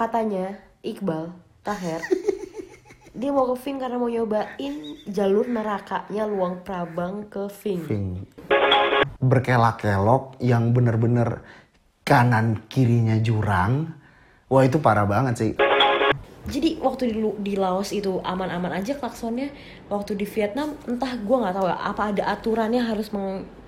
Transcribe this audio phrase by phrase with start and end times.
[0.00, 1.28] katanya Iqbal
[1.60, 2.00] Taher
[3.20, 7.84] dia mau ke Ving karena mau nyobain jalur nerakanya Luang Prabang ke Ving.
[7.84, 8.08] Ving.
[9.20, 11.44] Berkelak-kelok yang bener-bener
[12.00, 13.92] kanan kirinya jurang.
[14.48, 15.52] Wah itu parah banget sih.
[16.48, 19.52] Jadi waktu di, di Laos itu aman-aman aja klaksonnya.
[19.92, 23.12] Waktu di Vietnam entah gua nggak tahu ya apa ada aturannya harus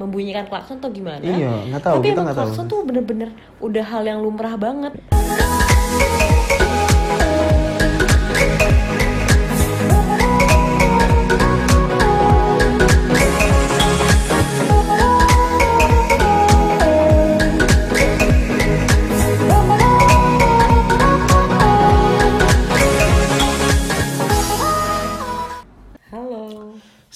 [0.01, 1.21] membunyikan klakson atau gimana.
[1.21, 2.47] Iya, nggak tahu, Tapi kita emang nggak tahu.
[2.49, 3.31] klakson tuh bener-bener
[3.61, 4.97] udah hal yang lumrah banget.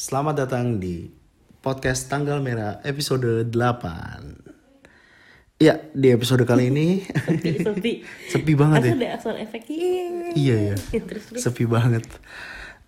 [0.07, 1.11] Selamat datang di
[1.59, 5.59] podcast Tanggal Merah episode 8.
[5.59, 7.93] Ya, di episode kali ini Sepi, sepi.
[8.39, 8.95] sepi banget ya.
[8.95, 9.67] Harus ada sound effect.
[9.67, 10.31] Yeay.
[10.39, 10.77] Iya ya.
[11.11, 11.43] Terus terus.
[11.43, 12.07] Sepi banget.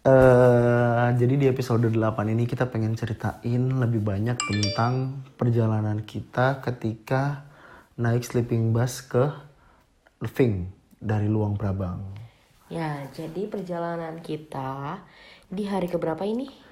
[0.07, 1.99] eh jadi di episode 8
[2.31, 7.51] ini kita pengen ceritain lebih banyak tentang perjalanan kita ketika
[7.99, 9.27] naik sleeping bus ke
[10.23, 10.71] Ving
[11.03, 12.15] dari Luang Prabang.
[12.71, 15.03] Ya, jadi perjalanan kita
[15.51, 16.68] di hari keberapa ini?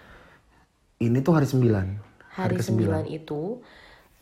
[0.96, 2.40] Ini tuh hari 9.
[2.40, 3.60] Hari ke-9 itu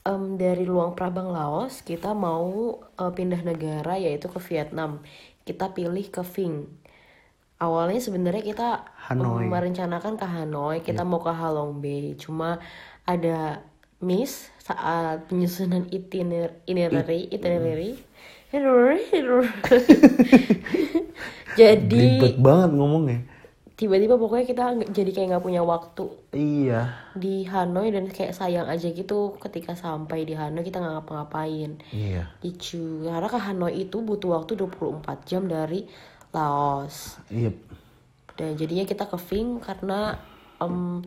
[0.03, 4.99] em, dari Luang Prabang Laos kita mau eh, pindah negara yaitu ke Vietnam.
[5.47, 6.67] Kita pilih ke Ving.
[7.63, 9.47] Awalnya sebenarnya kita Hanoi.
[9.47, 12.19] merencanakan ke Hanoi, kita mau ke Halong Bay.
[12.19, 12.59] Cuma
[13.07, 13.63] ada
[14.03, 18.03] miss saat penyusunan itiner itinerary itinerary
[18.51, 19.51] itinerary, itinerary.
[21.61, 23.23] Jadi Ribet banget ngomongnya.
[23.75, 26.95] Tiba-tiba pokoknya kita jadi kayak nggak punya waktu Iya.
[27.13, 32.31] di Hanoi dan kayak sayang aja gitu ketika sampai di Hanoi kita nggak ngapa-ngapain Iya.
[32.39, 35.91] lucu karena ke Hanoi itu butuh waktu 24 jam dari
[36.31, 37.51] Laos Iya.
[38.35, 40.23] dan jadinya kita ke Ving karena
[40.59, 41.03] em,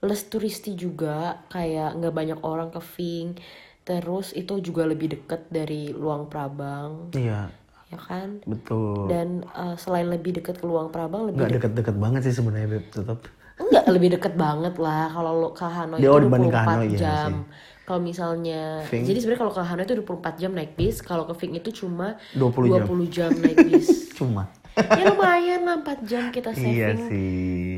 [0.00, 3.34] less turisti juga kayak nggak banyak orang ke Ving
[3.80, 7.50] terus itu juga lebih deket dari Luang Prabang Iya.
[7.90, 9.10] Ya kan Betul.
[9.10, 12.86] dan eh, selain lebih deket ke Luang Prabang lebih Nggak deket-deket banget sih sebenarnya Beb,
[12.88, 13.18] tetap.
[13.60, 16.64] Enggak lebih deket banget lah kalau lo ke Hanoi Dia itu oh, dibanding ke 24
[16.64, 17.28] Hanoi, iya jam.
[17.28, 17.42] sih.
[17.82, 19.02] Kalau misalnya Ving.
[19.02, 22.14] jadi sebenarnya kalau ke Hanoi itu 24 jam naik bis, kalau ke Ving itu cuma
[22.38, 22.84] 20 jam.
[22.86, 23.88] 20 jam naik bis.
[24.20, 24.46] Cuma.
[24.78, 27.08] ya lumayan lah 4 jam kita Iya saving.
[27.10, 27.68] sih.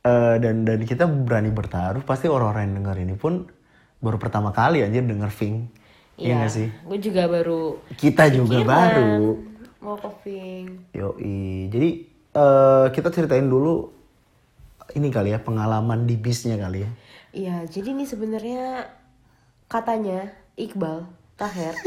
[0.00, 3.46] Eh, dan dan kita berani bertaruh pasti orang-orang yang denger ini pun
[4.00, 5.68] baru pertama kali aja denger Ving.
[6.20, 6.68] Iya nggak sih?
[6.84, 9.24] Gue juga baru Kita juga pikiran baru.
[9.80, 10.66] mau ke Ving.
[10.92, 11.72] Yoi.
[11.72, 11.88] Jadi
[12.36, 13.88] eh, kita ceritain dulu
[14.92, 16.90] ini kali ya pengalaman di bisnya kali ya.
[17.30, 18.90] Iya, jadi ini sebenarnya
[19.70, 21.06] katanya Iqbal
[21.38, 21.78] Taher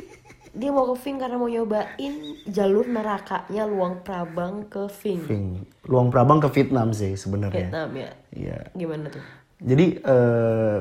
[0.58, 2.14] dia mau ke Ving karena mau nyobain
[2.48, 5.20] jalur nerakanya Luang Prabang ke Ving.
[5.20, 5.46] Ving.
[5.84, 7.68] Luang Prabang ke Vietnam sih sebenarnya.
[7.68, 8.10] Vietnam ya.
[8.32, 8.58] Iya.
[8.72, 9.20] Gimana tuh?
[9.56, 10.04] Jadi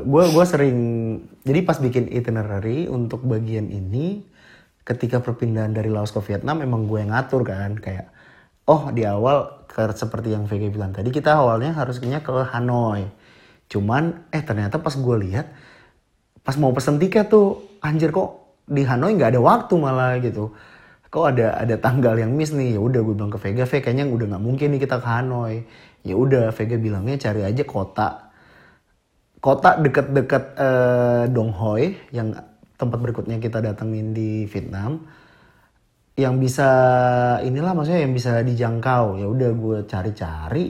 [0.04, 0.78] gue gua sering
[1.48, 4.28] jadi pas bikin itinerary untuk bagian ini
[4.84, 8.12] ketika perpindahan dari Laos ke Vietnam emang gue ngatur kan kayak
[8.68, 13.08] oh di awal seperti yang VG bilang tadi kita awalnya harusnya ke Hanoi.
[13.72, 15.48] Cuman eh ternyata pas gue lihat
[16.44, 20.52] pas mau pesen tiket tuh anjir kok di Hanoi nggak ada waktu malah gitu.
[21.08, 22.76] Kok ada ada tanggal yang miss nih?
[22.76, 25.64] Ya udah gue bilang ke Vega Vega kayaknya udah nggak mungkin nih kita ke Hanoi.
[26.04, 28.25] Ya udah Vega bilangnya cari aja kota
[29.46, 32.34] kota deket-deket eh, Dong Hoi yang
[32.82, 35.06] tempat berikutnya kita datengin di Vietnam
[36.18, 36.70] yang bisa
[37.46, 39.22] inilah maksudnya yang bisa dijangkau.
[39.22, 40.66] Ya udah gue cari-cari.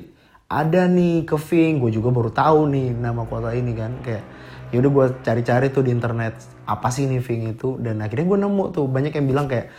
[0.45, 3.95] Ada nih ke Ving gue juga baru tahu nih nama kota ini kan.
[4.03, 4.25] Kayak
[4.73, 6.35] ya udah gue cari-cari tuh di internet
[6.67, 7.79] apa sih nih Ving itu?
[7.79, 9.71] Dan akhirnya gue nemu tuh banyak yang bilang kayak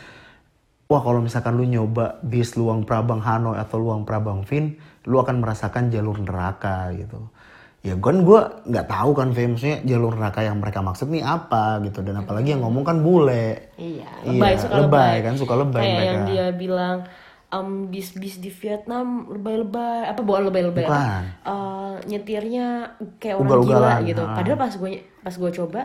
[0.87, 5.43] wah kalau misalkan lu nyoba bis Luang Prabang Hanoi atau Luang Prabang Vin lu akan
[5.43, 7.27] merasakan jalur neraka gitu
[7.87, 12.03] ya kan gue nggak tahu kan maksudnya jalur neraka yang mereka maksud nih apa gitu
[12.03, 15.17] dan apalagi yang ngomong kan bule Iya, Iya, lebay suka lebay lebay.
[15.23, 16.09] kan, suka lebay Kayak mereka.
[16.09, 16.97] yang dia bilang
[17.49, 20.83] em, bis-bis di Vietnam lebay-lebay apa bukan lebay-lebay?
[20.83, 21.23] Bukan.
[21.45, 22.67] Eh, nyetirnya
[23.17, 24.23] kayak orang Ugal-ugalan, gila gitu.
[24.25, 24.35] ha.
[24.35, 25.81] Padahal pas gue pas gue coba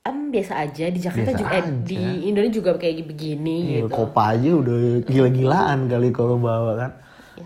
[0.00, 1.72] em biasa aja di Jakarta Biasa juga eh, aja.
[1.84, 3.92] di Indonesia juga kayak begini Iya, gitu.
[3.92, 6.90] kopa aja udah gila-gilaan kali kalau bawa kan.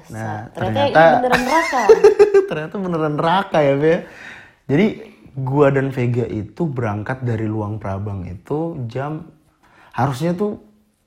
[0.09, 1.83] Nah, ternyata, ternyata beneran neraka.
[2.45, 3.95] ternyata beneran neraka ya, Be.
[4.65, 4.87] Jadi
[5.35, 9.29] gua dan Vega itu berangkat dari Luang Prabang itu jam
[9.91, 10.63] harusnya tuh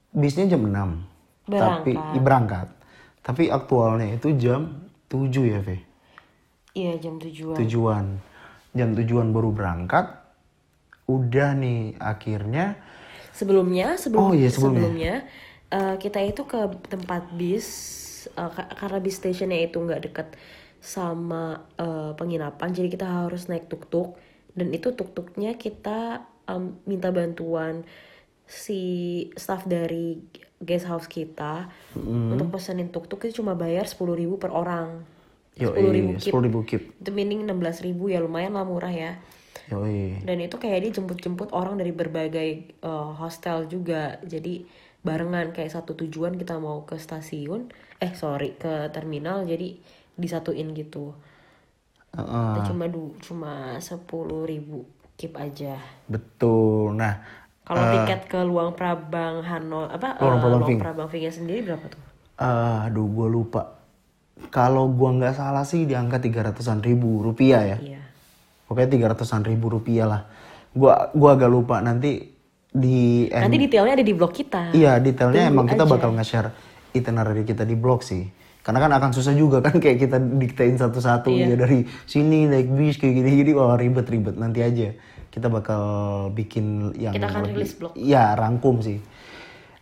[0.09, 0.73] bisnya jam 6.
[1.47, 2.13] Tapi Berangkat.
[2.13, 2.67] i- berangkat.
[3.21, 5.77] Tapi aktualnya itu jam 7 ya, Ve.
[6.71, 7.55] Iya jam tujuan.
[7.57, 8.05] Tujuan.
[8.71, 10.05] Jam tujuan baru berangkat.
[11.05, 12.75] Udah nih akhirnya
[13.31, 14.81] Sebelumnya, sebelum, Oh, iya, sebelumnya.
[14.81, 15.15] sebelumnya
[15.69, 16.57] eh, kita itu ke
[16.87, 17.67] tempat bis
[18.29, 20.27] eh, ka- karena bis stationnya itu nggak deket
[20.77, 24.15] sama eh, penginapan jadi kita harus naik tuk-tuk
[24.53, 27.85] dan itu tuk-tuknya kita em, minta bantuan
[28.47, 28.81] si
[29.35, 30.17] staff dari
[30.57, 35.03] guest house kita untuk pesenin tuk-tuk itu cuma bayar 10.000 ribu per orang
[35.53, 36.21] Yo, 10.000 kip.
[36.23, 36.81] sepuluh ribu kip.
[36.97, 39.17] itu meaning 16.000 ribu ya lumayan lah murah ya
[39.67, 40.23] Yoi.
[40.23, 42.49] dan itu kayak dia jemput-jemput orang dari berbagai
[42.81, 44.63] uh, hostel juga jadi
[45.07, 47.71] barengan kayak satu tujuan kita mau ke stasiun
[48.03, 49.79] eh sorry ke terminal jadi
[50.19, 51.15] disatuin gitu
[52.17, 52.51] Heeh.
[52.57, 54.87] Kita cuma du cuma sepuluh ribu
[55.17, 55.77] kip aja
[56.09, 56.97] Betul.
[56.97, 57.19] Nah,
[57.67, 60.79] kalau tiket ke Luang Prabang Hanoi apa Luang uh, Prabang Luang Ving.
[60.79, 62.01] Prabang Vingnya sendiri berapa tuh
[62.37, 63.77] eh, aduh gue lupa.
[64.53, 67.77] Kalau gua nggak salah sih di angka tiga ratusan ribu rupiah ya.
[67.81, 68.01] iya
[68.69, 70.21] Pokoknya tiga ratusan ribu rupiah lah.
[70.77, 72.36] Gua gua agak lupa nanti
[72.67, 75.91] di nanti detailnya ada di blog kita Iya detailnya Tunggu emang kita aja.
[75.91, 76.49] bakal nge-share
[76.91, 78.27] itinerary kita di blog sih.
[78.59, 81.53] Karena kan akan susah juga kan kayak kita diktein satu-satu Iya.
[81.53, 84.91] ya dari sini naik bis kayak gini-gini wah ribet-ribet nanti aja.
[85.27, 85.81] Kita bakal
[86.31, 87.93] bikin yang Kita akan rilis blog.
[87.93, 88.99] Iya rangkum sih.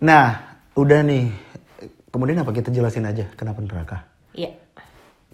[0.02, 0.38] Nah
[0.74, 1.26] udah nih.
[2.10, 3.98] Kemudian apa kita jelasin aja kenapa neraka?
[4.32, 4.56] iya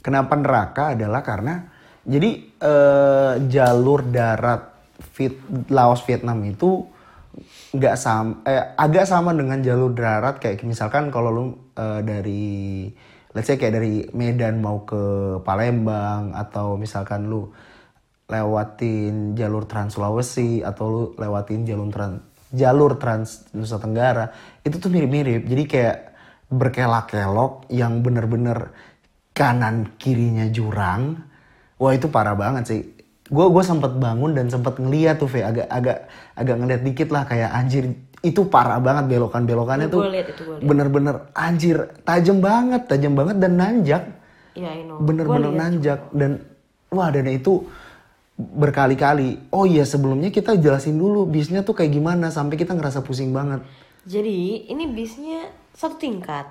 [0.01, 1.69] Kenapa neraka adalah karena
[2.01, 4.73] jadi eh, jalur darat
[5.13, 5.37] Viet,
[5.69, 6.89] Laos Vietnam itu
[7.71, 11.45] nggak sama eh, agak sama dengan jalur darat kayak misalkan kalau lu
[11.79, 12.43] eh, dari
[13.31, 17.47] let's say kayak dari Medan mau ke Palembang atau misalkan lu
[18.27, 24.27] lewatin jalur Trans Sulawesi atau lu lewatin jalur trans jalur Trans Nusa Tenggara
[24.61, 25.47] itu tuh mirip-mirip.
[25.47, 25.97] Jadi kayak
[26.51, 28.75] berkelak-kelok yang bener-bener
[29.31, 31.23] kanan kirinya jurang.
[31.79, 32.81] Wah itu parah banget sih
[33.31, 37.23] gue gue sempat bangun dan sempat ngeliat tuh Ve agak agak agak ngeliat dikit lah
[37.23, 40.03] kayak anjir itu parah banget belokan belokannya tuh.
[40.61, 44.03] bener-bener anjir tajam banget tajam banget dan nanjak.
[44.53, 44.99] Know.
[44.99, 46.43] Bener-bener nanjak dan
[46.91, 47.65] wah dan itu
[48.37, 49.49] berkali-kali.
[49.49, 53.63] Oh iya sebelumnya kita jelasin dulu bisnya tuh kayak gimana sampai kita ngerasa pusing banget.
[54.05, 56.45] Jadi ini bisnya satu tingkat.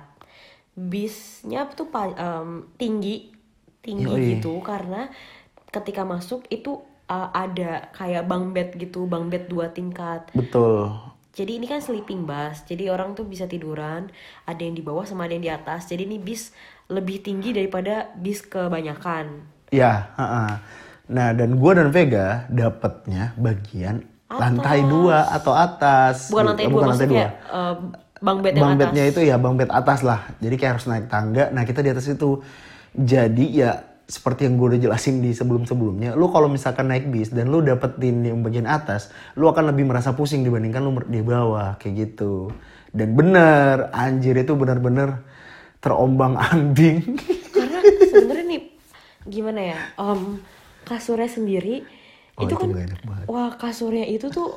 [0.75, 3.31] Bisnya tuh em, tinggi,
[3.83, 4.27] tinggi Yoi.
[4.35, 5.11] gitu karena
[5.71, 10.27] ketika masuk itu uh, ada kayak bunk bed gitu, bunk bed dua tingkat.
[10.35, 10.91] betul
[11.31, 14.11] Jadi ini kan sleeping bus, jadi orang tuh bisa tiduran,
[14.43, 15.87] ada yang di bawah sama ada yang di atas.
[15.87, 16.51] Jadi ini bis
[16.91, 19.47] lebih tinggi daripada bis kebanyakan.
[19.71, 20.59] ya ha-ha.
[21.07, 27.27] nah dan gua dan Vega dapetnya bagian lantai dua atau atas Bukan lantai Eh, dua,
[27.47, 27.75] uh,
[28.21, 28.81] bunk bed yang bang atas.
[28.85, 31.89] bednya itu ya bang bed atas lah jadi kayak harus naik tangga nah kita di
[31.89, 32.43] atas itu
[32.93, 33.71] jadi ya
[34.11, 37.63] seperti yang gue udah jelasin di sebelum sebelumnya lu kalau misalkan naik bis dan lu
[37.63, 39.07] dapetin yang bagian atas
[39.39, 42.51] lu akan lebih merasa pusing dibandingkan lu di bawah kayak gitu
[42.91, 45.23] dan bener anjir itu bener-bener
[45.79, 47.15] terombang ambing
[47.55, 48.61] Karena sebenarnya nih
[49.23, 49.77] gimana ya?
[49.95, 50.43] em,
[50.83, 51.87] kasurnya sendiri
[52.39, 52.69] Oh, itu itu kan
[53.27, 54.55] wah kasurnya itu tuh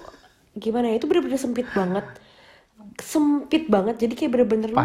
[0.55, 1.03] gimana ya?
[1.03, 2.07] Itu bener-bener sempit banget.
[3.03, 3.99] Sempit banget.
[3.99, 4.79] Jadi kayak bener-bener lu-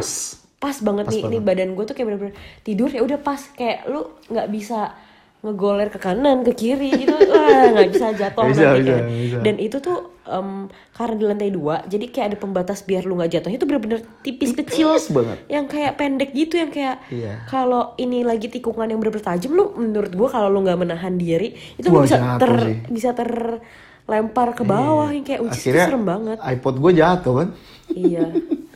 [0.60, 0.76] Pas.
[0.78, 4.02] banget Pas nih ini badan gue tuh kayak bener-bener tidur ya udah pas kayak lu
[4.28, 4.92] nggak bisa
[5.40, 9.04] ngegoler ke kanan ke kiri gitu wah nggak bisa jatuh Bisa, nanti bisa, kan.
[9.08, 9.38] bisa.
[9.40, 13.32] dan itu tuh em, karena di lantai dua jadi kayak ada pembatas biar lu nggak
[13.34, 15.38] jatuh itu bener-bener tipis kecil banget.
[15.48, 17.48] yang kayak pendek gitu yang kayak Iya.
[17.48, 21.56] kalau ini lagi tikungan yang bener-bener tajam lu menurut gua kalau lu nggak menahan diri
[21.74, 22.78] itu Wah, lu bisa ter sih.
[22.92, 27.48] bisa terlempar ke bawah yang kayak uji serem banget iPod gue jatuh kan
[27.90, 28.28] iya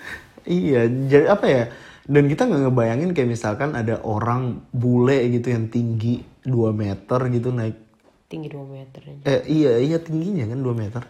[0.44, 1.64] Iya, jadi apa ya?
[2.04, 7.56] Dan kita nggak ngebayangin kayak misalkan ada orang bule gitu yang tinggi 2 meter gitu
[7.56, 7.80] naik
[8.28, 9.24] tinggi 2 meter aja.
[9.30, 11.04] eh iya iya tingginya kan 2 meter.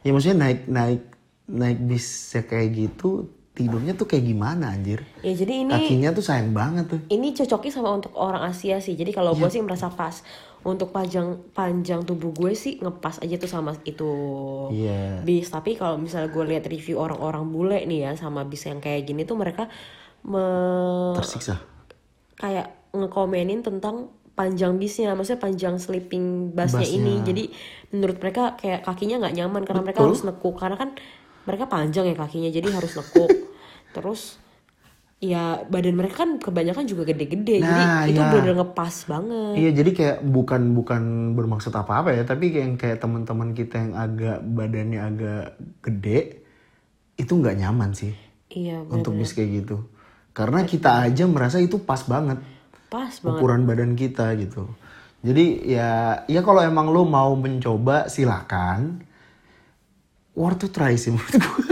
[0.00, 1.02] Ya maksudnya naik naik
[1.50, 5.02] naik bis kayak gitu tidurnya tuh kayak gimana anjir?
[5.20, 7.00] ya jadi ini Kakinya tuh sayang banget tuh.
[7.08, 9.40] ini cocoknya sama untuk orang Asia sih jadi kalau Iya.
[9.40, 10.22] gue sih merasa pas
[10.60, 14.06] untuk panjang panjang tubuh gue sih ngepas aja tuh sama itu
[14.70, 15.20] Iya.
[15.20, 19.04] bis tapi kalau misalnya gue lihat review orang-orang bule nih ya sama bis yang kayak
[19.04, 19.66] gini tuh mereka
[20.22, 21.58] me- Tersiksa.
[22.34, 26.96] kayak ngekomenin tentang panjang bisnya maksudnya panjang sleeping busnya Busnya.
[26.96, 27.44] ini jadi
[27.90, 30.08] menurut mereka kayak kakinya nggak nyaman karena mereka Betul.
[30.08, 30.90] harus nekuk karena kan
[31.44, 33.30] mereka panjang ya kakinya jadi harus nekuk
[33.96, 34.40] terus
[35.20, 38.24] ya badan mereka kan kebanyakan juga gede-gede jadi Nah, itu iya.
[38.24, 41.02] bener-bener ngepas banget Iya jadi kayak bukan bukan
[41.36, 45.44] bermaksud apa-apa ya, tapi kayak kayak teman-teman kita yang agak badannya agak
[45.84, 46.40] gede
[47.20, 48.16] itu nggak nyaman sih
[48.48, 49.84] iya bener untuk bis kayak gitu.
[50.32, 52.40] Karena kita aja merasa itu pas banget
[52.88, 54.72] pas banget ukuran badan kita gitu.
[55.20, 59.04] Jadi ya ya kalau emang lo mau mencoba silakan.
[60.34, 61.64] Worth to try sih menurut gue.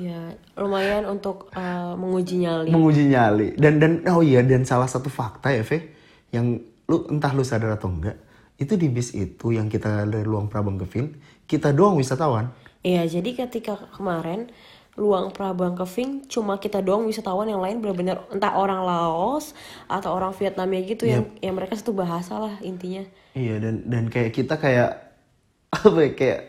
[0.00, 2.70] Iya, lumayan untuk eh, menguji nyali.
[2.72, 5.92] menguji nyali dan dan oh iya dan salah satu fakta ya Ve
[6.32, 6.56] yang
[6.88, 8.16] lu entah lu sadar atau enggak
[8.56, 12.48] itu di bis itu yang kita dari ruang Prabang ke Vin kita doang wisatawan
[12.80, 14.48] Iya, jadi ketika kemarin
[14.96, 19.52] luang Prabang ke Ving cuma kita doang wisatawan yang lain benar-benar entah orang Laos
[19.84, 23.04] atau orang Vietnamnya gitu yang yang mereka satu bahasa lah intinya.
[23.36, 25.12] iya dan dan kayak kita kayak
[25.76, 26.40] apa ya kayak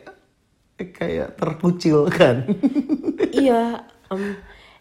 [0.90, 2.50] kayak terkucil kan
[3.44, 4.34] iya, em,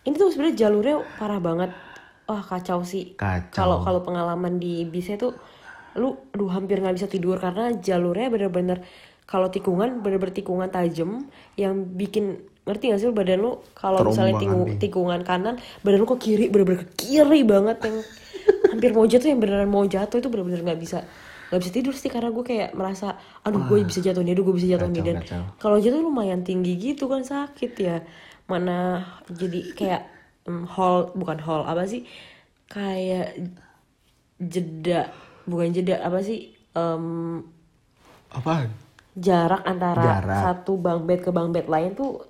[0.09, 1.71] ini tuh sebenarnya jalurnya parah banget.
[2.25, 3.19] Wah kacau sih.
[3.53, 5.37] Kalau kalau pengalaman di bisnya tuh,
[5.99, 8.79] lu, aduh hampir nggak bisa tidur karena jalurnya bener-bener
[9.27, 14.39] kalau tikungan bener-bener tikungan tajam yang bikin ngerti gak sih lu badan lu kalau misalnya
[14.39, 17.97] tingu- tikungan kanan badan lu ke kiri bener-bener ke kiri banget yang
[18.71, 20.99] hampir mau jatuh yang beneran mau jatuh itu bener-bener nggak bisa
[21.51, 24.55] nggak bisa tidur sih karena gue kayak merasa aduh gue bisa jatuh nih aduh gue
[24.55, 25.03] bisa jatuh nih.
[25.03, 25.17] Dan
[25.59, 28.07] kalau jatuh lumayan tinggi gitu kan sakit ya.
[28.47, 30.03] Mana jadi kayak
[30.47, 32.07] em, hall bukan hall apa sih?
[32.71, 33.35] Kayak
[34.39, 35.11] jeda
[35.45, 36.55] bukan jeda apa sih?
[36.79, 37.43] Em,
[38.31, 38.71] apaan?
[39.19, 40.39] jarak antara Jarak.
[40.39, 42.25] satu bang bed ke bang bed lain tuh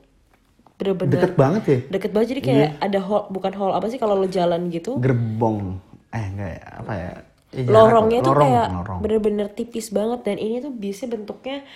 [0.81, 1.79] bener-bener deket banget ya?
[1.93, 2.29] deket banget.
[2.33, 4.97] Jadi kayak ada hall bukan hall apa sih kalau lo jalan gitu?
[4.97, 5.77] Gerbong.
[6.11, 7.11] Eh enggak ya apa ya
[7.51, 8.69] Ya, jarak- lorongnya tuh lorong, kayak
[9.01, 11.67] bener-bener tipis banget dan ini tuh bisnya bentuknya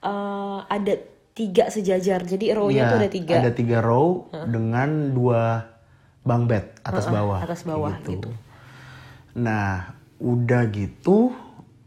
[0.00, 0.94] eh, ada
[1.32, 2.20] tiga sejajar.
[2.20, 3.34] Jadi row-nya Iya, tuh ada tiga.
[3.38, 5.70] ada tiga row dengan dua
[6.20, 8.28] bang bed atas bawah atas bawah gitu.
[9.32, 11.32] nah udah gitu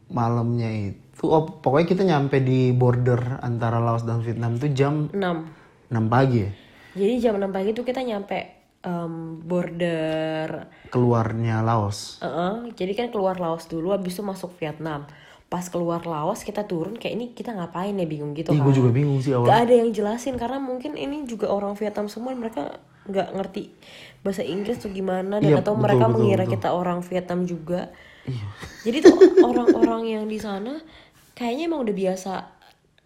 [0.09, 5.93] malamnya itu oh pokoknya kita nyampe di border antara Laos dan Vietnam tuh jam 6
[5.93, 6.51] 6 pagi ya?
[6.95, 13.39] Jadi jam 6 pagi tuh kita nyampe em, border keluarnya Laos Heeh, jadi kan keluar
[13.39, 15.07] Laos dulu habis itu masuk Vietnam
[15.47, 18.73] pas keluar Laos kita turun kayak ini kita ngapain ya bingung gitu Ih, kan gue
[18.73, 22.33] juga bingung sih awal Gak ada yang jelasin karena mungkin ini juga orang Vietnam semua
[22.33, 23.69] mereka nggak ngerti
[24.23, 26.53] bahasa Inggris tuh gimana dan Iya, atau betul, mereka betul, mengira betul.
[26.57, 27.81] kita orang Vietnam juga.
[28.23, 28.45] Iya.
[28.87, 30.79] Jadi tuh orang-orang yang di sana
[31.35, 32.33] kayaknya emang udah biasa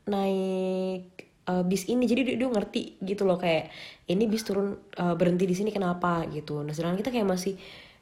[0.08, 3.72] naik uh, bis ini jadi dia, dia ngerti gitu loh kayak
[4.12, 6.62] ini bis turun uh, berhenti di sini kenapa gitu.
[6.62, 7.56] Nah sedangkan kita kayak masih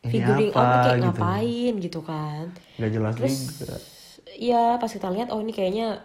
[0.06, 1.06] figuring apa, out kayak gitu.
[1.06, 2.46] ngapain gitu kan.
[2.78, 3.78] nggak jelas Terus juga
[4.36, 6.04] ya pas kita lihat oh ini kayaknya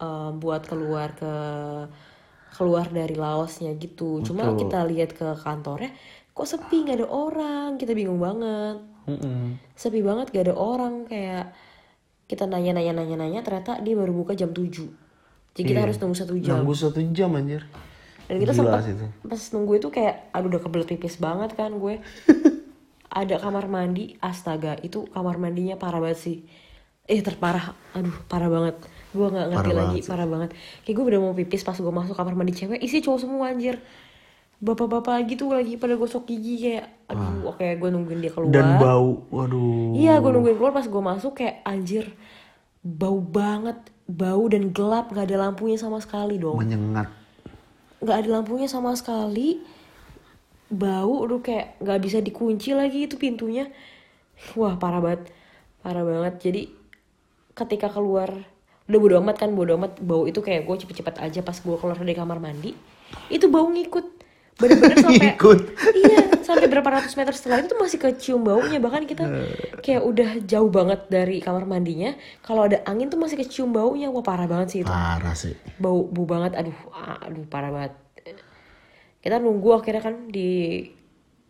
[0.00, 1.34] eh, buat keluar ke
[2.52, 4.20] keluar dari Laosnya gitu.
[4.26, 4.58] Cuma Betul.
[4.66, 5.92] kita lihat ke kantornya
[6.32, 7.70] kok sepi nggak ada orang.
[7.78, 8.82] Kita bingung banget.
[9.02, 9.58] Mm-mm.
[9.74, 11.50] Sepi banget gak ada orang kayak
[12.30, 15.01] kita nanya-nanya nanya-nanya ternyata dia baru buka jam 7
[15.52, 15.84] Jadi kita Iya.
[15.84, 16.54] harus nunggu satu jam.
[16.58, 17.62] nunggu satu jam anjir
[18.24, 18.80] Dan kita sempat
[19.22, 22.00] pas nunggu itu kayak aduh udah kebelet pipis banget kan gue.
[23.12, 26.36] ada kamar mandi, astaga itu kamar mandinya parah banget sih.
[27.04, 28.80] Eh terparah, aduh parah banget.
[29.12, 30.50] Gue nggak ngerti Parah lagi, banget parah banget.
[30.80, 33.76] Kayak gue udah mau pipis pas gue masuk kamar mandi cewek, isi cowok semua anjir.
[34.56, 38.48] Bapak-bapak gitu lagi pada gosok gigi kayak, aduh oke gue nungguin dia keluar.
[38.48, 42.06] dan bau waduh Iya gue nungguin keluar pas gue masuk kayak anjir
[42.80, 46.58] bau banget bau dan gelap nggak ada lampunya sama sekali dong.
[46.58, 47.08] Menyengat.
[48.02, 49.62] Nggak ada lampunya sama sekali.
[50.72, 53.68] Bau udah kayak nggak bisa dikunci lagi itu pintunya.
[54.58, 55.30] Wah parah banget.
[55.84, 56.34] Parah banget.
[56.40, 56.62] Jadi
[57.52, 58.32] ketika keluar
[58.88, 60.00] udah bodo amat kan bodo amat.
[60.02, 62.74] Bau itu kayak gue cepet-cepet aja pas gue keluar dari kamar mandi.
[63.28, 64.21] Itu bau ngikut
[64.62, 65.58] bener-bener sampai Ngikut.
[65.98, 68.78] iya sampai berapa ratus meter setelah itu tuh masih kecium baunya.
[68.78, 69.24] Bahkan kita
[69.80, 72.14] kayak udah jauh banget dari kamar mandinya.
[72.44, 74.12] Kalau ada angin tuh masih kecium baunya.
[74.12, 74.90] Wah parah banget sih itu.
[74.90, 75.54] Parah sih.
[75.80, 76.54] Bau bau banget.
[76.54, 76.76] Aduh
[77.24, 77.92] aduh parah banget.
[79.22, 80.86] Kita nunggu akhirnya kan di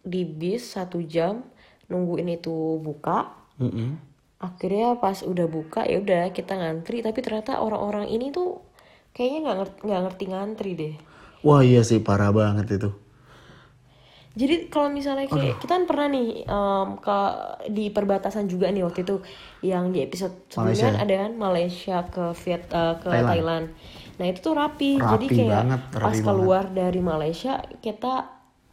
[0.01, 1.45] di bis satu jam.
[1.91, 3.43] Nungguin itu buka.
[3.61, 4.11] Mm-mm.
[4.43, 6.99] akhirnya pas udah buka ya udah kita ngantri.
[6.99, 8.59] Tapi ternyata orang-orang ini tuh
[9.15, 10.95] kayaknya nggak ngerti nggak ngerti ngantri deh.
[11.43, 11.99] Wah iya sih.
[12.03, 12.91] Parah banget itu
[14.33, 17.19] jadi kalau misalnya kayak kita kan pernah nih em, ke
[17.69, 19.21] di perbatasan juga nih waktu itu
[19.61, 21.05] yang di episode sebelumnya Malaysia.
[21.05, 23.29] ada kan Malaysia ke Viet eh, ke Thailand.
[23.29, 23.67] Thailand.
[24.17, 26.25] Nah itu tuh rapi, Rapi jadi kayak banget, rapi pas banget.
[26.25, 27.53] keluar dari Malaysia
[27.85, 28.15] kita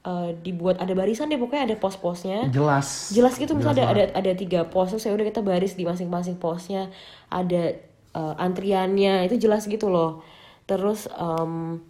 [0.07, 2.39] eh, dibuat ada barisan deh pokoknya ada pos-posnya.
[2.55, 5.83] jelas Jelas gitu misalnya ada, ada ada tiga pos terus ya udah kita baris di
[5.83, 6.87] masing-masing posnya
[7.27, 7.75] ada
[8.15, 10.23] eh, antriannya itu jelas gitu loh.
[10.63, 11.81] Terus em,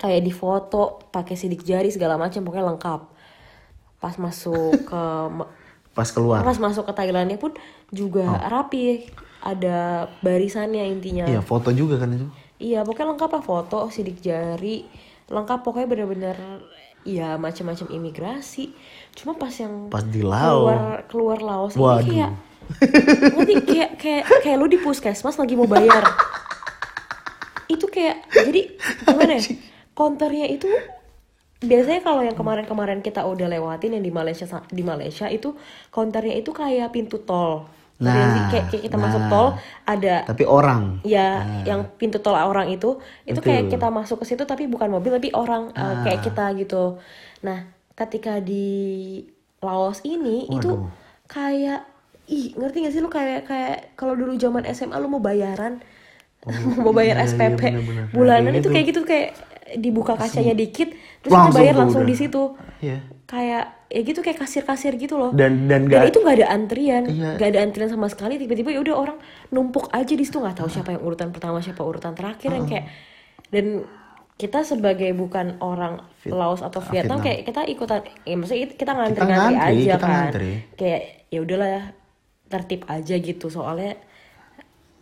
[0.00, 3.00] kayak di foto pakai sidik jari segala macam pokoknya lengkap.
[4.00, 5.02] Pas masuk ke
[5.96, 7.52] pas keluar pas masuk ke Thailandnya pun
[7.92, 9.10] juga rapi
[9.42, 11.26] ada barisannya intinya.
[11.26, 12.28] iya foto juga kan itu
[12.60, 14.84] Iya, pokoknya lengkap lah foto, sidik jari,
[15.32, 16.36] lengkap pokoknya bener-bener
[17.08, 18.76] ya macam-macam imigrasi.
[19.16, 22.04] Cuma pas yang pas di Laos keluar keluar Laos Waduh.
[22.04, 22.32] ini kayak
[23.64, 26.04] kayak kayak kayak lu di puskesmas lagi mau bayar.
[27.72, 28.76] itu kayak jadi
[29.08, 29.42] gimana ya?
[29.94, 30.68] Konternya itu
[31.60, 35.52] biasanya kalau yang kemarin-kemarin kita udah lewatin yang di Malaysia di Malaysia itu
[35.92, 37.68] counternya itu kayak pintu tol?
[38.00, 39.04] Nah, kayak, kayak kita nah.
[39.12, 39.48] masuk tol
[39.84, 41.04] ada Tapi orang.
[41.04, 42.96] ya yang pintu tol orang itu
[43.28, 43.44] itu Itu.
[43.44, 46.08] kayak kita masuk ke situ tapi bukan mobil tapi orang uh, Ah.
[46.08, 46.96] kayak kita gitu
[47.44, 49.20] nah ketika di
[49.60, 50.88] Laos ini itu Waduh.
[51.28, 51.84] kayak
[52.24, 55.84] ih ngerti gak sih lu kayak kayak kalau dulu zaman SMA lu mau bayaran
[56.80, 58.04] mau bayar iya, iya, SPP bener-bener.
[58.08, 58.72] Nah, bulanan kayak itu gitu.
[58.72, 59.30] kayak gitu kayak
[59.72, 62.10] dibuka kacanya dikit terus kita Langsung bayar tuh langsung udah.
[62.10, 62.42] di situ
[62.80, 62.98] Iya.
[63.24, 67.04] kayak ya gitu kayak kasir-kasir gitu loh Dan dan dan gak itu nggak ada antrian
[67.04, 67.30] Iya.
[67.36, 70.68] nggak ada antrian sama sekali tiba-tiba ya udah orang numpuk aja di situ nggak tahu
[70.68, 72.86] siapa yang urutan pertama siapa urutan terakhir yang kayak
[73.48, 73.82] dan
[74.34, 77.20] kita sebagai bukan orang Viet- Laos atau Vietnam, Vietnam.
[77.20, 80.52] kayak kita ikutan ya maksudnya kita- kita ngantri-ngantri ngantri, aja kita kan ngantri.
[80.74, 81.82] kayak ya udahlah ya
[82.48, 83.92] tertib aja gitu soalnya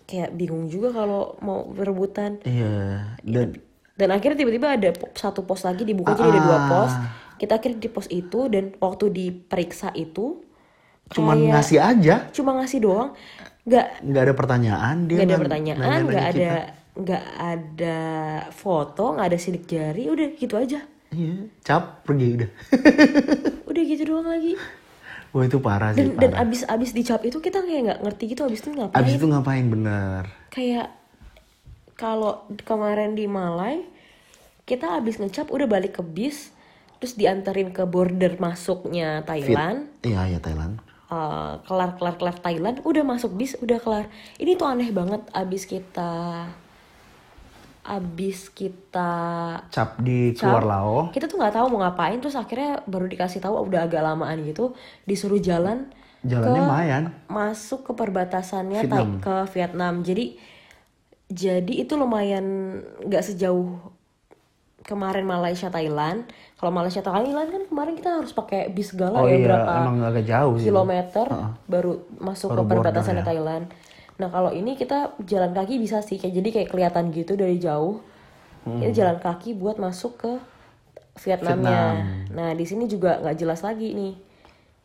[0.04, 3.04] kayak bingung juga kalau mau berebutan Iya.
[3.20, 3.60] Dan
[3.98, 6.64] dan akhirnya tiba-tiba ada satu pos lagi dibuka jadi ada dua Ah.
[6.64, 6.92] pos.
[7.36, 10.42] Kita akhirnya di pos itu dan waktu diperiksa itu
[11.08, 12.14] kayak- ngasih aja.
[12.30, 13.10] cuma ngasih doang.
[13.62, 13.86] Nggak.
[14.00, 16.62] Nggak ada pertanyaan dia nggak ada pertanyaan nggak ada kita.
[16.98, 17.98] nggak ada
[18.50, 20.80] foto nggak ada sidik jari udah gitu aja.
[21.08, 22.50] Iya cap pergi udah.
[23.68, 24.56] Udah gitu doang lagi.
[25.28, 28.60] Wah itu parah sih dan abis abis dicap itu kita kayak nggak ngerti gitu abis
[28.60, 28.96] itu ngapain?
[28.96, 30.88] Abis itu ngapain bener kayak
[31.98, 33.82] kalau kemarin di Malai
[34.62, 36.54] kita abis ngecap udah balik ke bis
[37.02, 39.50] terus dianterin ke border masuknya Fit.
[39.50, 40.78] Thailand iya iya Thailand.
[41.08, 44.06] Eh, kelar kelar kelar Thailand udah masuk bis udah kelar.
[44.38, 46.46] Ini tuh aneh banget abis kita
[47.88, 49.12] abis kita
[49.72, 53.40] cap di cap, keluar lao kita tuh nggak tahu mau ngapain terus akhirnya baru dikasih
[53.40, 54.76] tahu udah agak lamaan gitu
[55.08, 55.88] disuruh jalan
[56.20, 57.02] jalannya ke- lumayan.
[57.32, 59.24] masuk ke perbatasannya Vietnam.
[59.24, 59.94] ke Vietnam.
[60.04, 60.36] Jadi
[61.28, 63.78] jadi itu lumayan nggak sejauh
[64.88, 66.24] kemarin Malaysia Thailand
[66.56, 69.96] kalau Malaysia Thailand kan kemarin kita harus pakai bis segala oh ya iya berapa emang
[70.00, 71.26] agak jauh sih kilometer
[71.68, 73.24] baru masuk Baru ke perbatasan ya.
[73.24, 73.68] Thailand.
[74.18, 78.02] Nah kalau ini kita jalan kaki bisa sih kayak jadi kayak kelihatan gitu dari jauh.
[78.66, 78.82] Hmm.
[78.82, 80.32] Ini jalan kaki buat masuk ke
[81.22, 82.02] Vietnamnya.
[82.34, 84.14] Nah di sini juga nggak jelas lagi nih.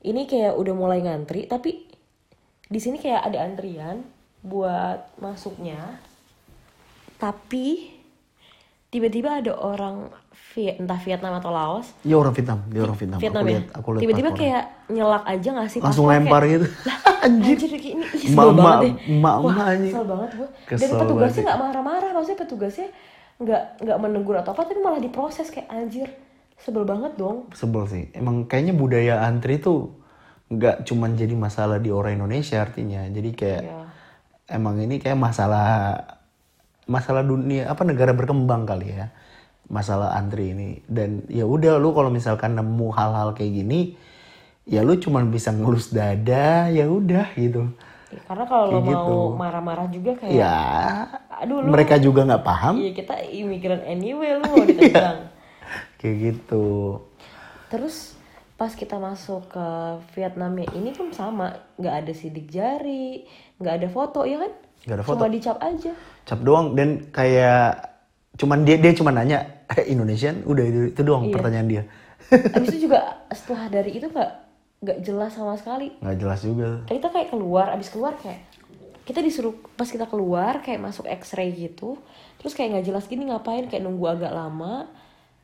[0.04, 1.90] Ini kayak udah mulai ngantri tapi
[2.70, 4.06] di sini kayak ada antrian
[4.46, 5.80] buat masuknya.
[7.24, 7.88] Tapi
[8.92, 10.12] tiba-tiba ada orang
[10.54, 13.18] entah Vietnam atau Laos Iya orang Vietnam, dia orang Vietnam.
[13.18, 13.54] Vietnam aku ya.
[13.58, 15.80] lihat, aku lihat Tiba-tiba kayak nyelak aja gak sih?
[15.82, 16.68] langsung lempar kayak, gitu.
[16.86, 17.56] Lah, Anjir.
[17.58, 18.94] anjir kayak ini ih, sebel banget deh.
[19.24, 20.50] Wah, kesel banget gue.
[20.78, 22.88] Dan petugasnya nggak marah-marah, maksudnya petugasnya
[23.42, 26.12] nggak nggak menegur atau apa, tapi malah diproses kayak anjir.
[26.60, 27.50] Sebel banget dong.
[27.56, 28.04] Sebel sih.
[28.14, 29.90] Emang kayaknya budaya antri tuh
[30.54, 33.08] nggak cuman jadi masalah di orang Indonesia artinya.
[33.10, 33.80] Jadi kayak Iya.
[34.54, 35.98] emang ini kayak masalah
[36.86, 39.08] masalah dunia apa negara berkembang kali ya.
[39.72, 43.96] Masalah antri ini dan ya udah lu kalau misalkan nemu hal-hal kayak gini
[44.64, 47.72] ya lu cuman bisa ngelus dada ya udah gitu.
[48.14, 49.18] Ya, karena kalau lo Kayak mau gitu.
[49.40, 50.58] marah-marah juga kayak, Ya
[51.34, 55.32] aduh lu, mereka juga nggak paham iya kita imigran anyway lu mau ditendang.
[56.00, 57.00] kayak gitu.
[57.68, 58.14] Terus
[58.54, 59.66] pas kita masuk ke
[60.14, 63.26] Vietnamnya ini pun sama, nggak ada sidik jari,
[63.58, 64.54] nggak ada foto ya kan?
[64.84, 65.18] Nggak ada foto.
[65.20, 65.92] Cuma dicap aja.
[66.24, 67.84] cap doang dan kayak
[68.34, 71.34] cuman dia dia cuma nanya "Eh, Indonesian udah itu, itu doang Iya.
[71.34, 71.84] pertanyaan dia
[72.32, 74.32] Habis itu juga setelah dari itu nggak
[74.82, 75.92] nggak jelas sama sekali.
[76.00, 78.40] nggak jelas juga Kita kayak keluar, abis keluar kayak
[79.04, 82.00] kita disuruh pas kita keluar kayak masuk X-ray gitu,
[82.40, 84.88] terus kayak nggak jelas gini ngapain kayak nunggu agak lama.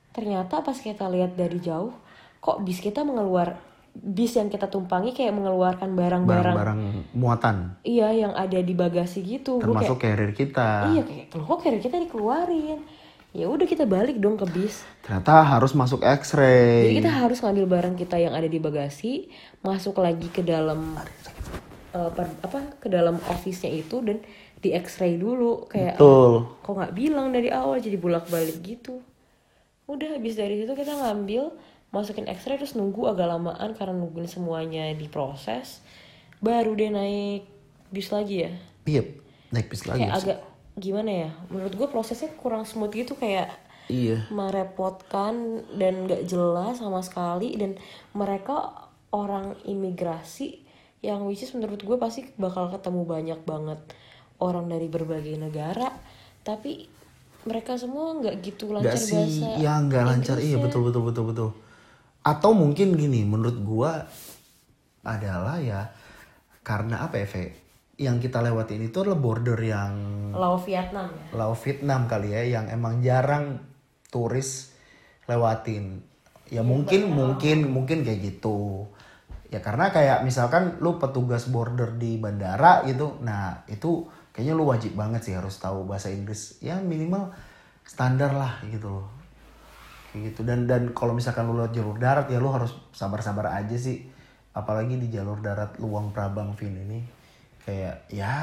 [0.10, 1.92] Ternyata pas kita lihat dari jauh,
[2.40, 3.60] kok bis kita mengeluar
[4.00, 6.80] bis yang kita tumpangi kayak mengeluarkan barang-barang barang-barang
[7.14, 9.60] muatan iya yang ada di bagasi gitu.
[9.60, 12.80] Gua kayak, termasuk carrier kita iya kayak kok carrier kita dikeluarin.
[13.30, 14.82] Ya udah kita balik dong ke bis.
[15.06, 19.30] ternyata harus masuk Jadi X-ray kita harus ngambil barang kita yang ada di bagasi,
[19.62, 20.98] masuk lagi ke dalam
[21.94, 24.18] per- apa ke dalam office-nya itu dan
[24.58, 29.02] di X-ray dulu kayak betul kok nggak bilang dari awal jadi bolak-balik gitu.
[29.90, 31.50] Udah habis dari situ kita ngambil,
[31.90, 35.82] masukin X-ray terus nunggu agak lamaan karena nungguin semuanya diproses.
[36.40, 37.50] Baru deh naik
[37.90, 38.52] bis lagi ya.
[38.90, 39.04] iya
[39.54, 40.40] naik bis lagi Kayak agak
[40.78, 41.30] gimana ya?
[41.50, 43.54] Menurut gue prosesnya kurang smooth gitu kayak
[43.90, 47.76] iya merepotkan dan gak jelas sama sekali dan
[48.14, 50.62] mereka orang imigrasi
[51.02, 53.82] yang which is menurut gue pasti bakal ketemu banyak banget
[54.40, 55.90] orang dari berbagai negara
[56.46, 56.86] tapi
[57.48, 61.24] mereka semua nggak gitu lancar nggak sih bahasa ya nggak lancar iya betul betul betul
[61.32, 61.50] betul
[62.30, 64.06] atau mungkin gini menurut gua
[65.02, 65.90] adalah ya
[66.62, 67.46] karena apa ya Fe?
[68.00, 69.94] yang kita lewatin itu adalah border yang
[70.32, 71.26] Laos Vietnam ya?
[71.36, 73.60] Laos Vietnam kali ya yang emang jarang
[74.08, 74.72] turis
[75.28, 76.00] lewatin.
[76.48, 78.88] Ya mungkin mungkin mungkin kayak gitu.
[79.52, 84.96] Ya karena kayak misalkan lu petugas border di bandara gitu nah itu kayaknya lu wajib
[84.96, 86.64] banget sih harus tahu bahasa Inggris.
[86.64, 87.36] Ya minimal
[87.84, 89.19] standar lah gitu loh
[90.16, 90.42] gitu.
[90.42, 94.06] Dan dan kalau misalkan lu lewat jalur darat ya lu harus sabar-sabar aja sih.
[94.54, 97.00] Apalagi di jalur darat Luang Prabang Vin ini
[97.64, 98.34] kayak ya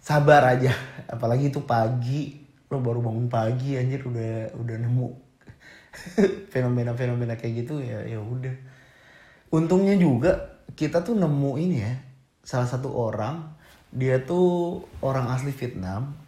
[0.00, 0.72] sabar aja.
[1.08, 2.40] Apalagi itu pagi.
[2.72, 5.08] Lo baru bangun pagi anjir udah udah nemu
[6.52, 8.56] fenomena-fenomena kayak gitu ya ya udah.
[9.52, 11.94] Untungnya juga kita tuh nemu ini ya
[12.44, 13.54] salah satu orang
[13.94, 16.23] dia tuh orang asli Vietnam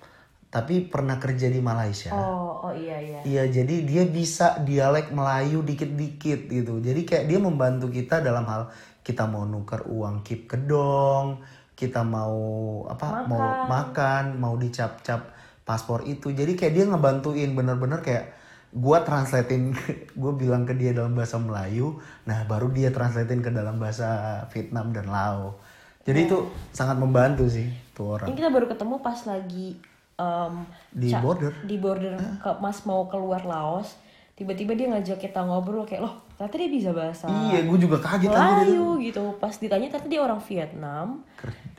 [0.57, 5.67] tapi pernah kerja di Malaysia oh oh iya iya Iya, jadi dia bisa dialek Melayu
[5.67, 6.79] dikit-dikit gitu.
[6.79, 8.71] Jadi kayak dia membantu kita dalam hal
[9.03, 11.43] kita mau nuker uang kip kedong,
[11.75, 12.39] kita mau
[12.87, 15.35] apa mau makan, mau dicap-cap
[15.67, 16.31] paspor itu.
[16.31, 18.31] Jadi kayak dia ngebantuin bener-bener kayak
[18.71, 19.75] gua translatein,
[20.23, 24.95] gue bilang ke dia dalam bahasa Melayu, nah baru dia translatein ke dalam bahasa Vietnam
[24.95, 25.59] dan Lao.
[26.07, 29.75] Jadi itu sangat membantu sih tuh orang ini kita baru ketemu pas lagi
[30.17, 30.55] em,
[30.91, 31.53] di border.
[31.63, 33.97] di border ke Mas mau keluar Laos
[34.33, 38.29] tiba-tiba dia ngajak kita ngobrol kayak loh ternyata dia bisa bahasa Iya, gue juga kaget.
[38.29, 41.07] Melayu gitu pas ditanya ternyata dia orang Vietnam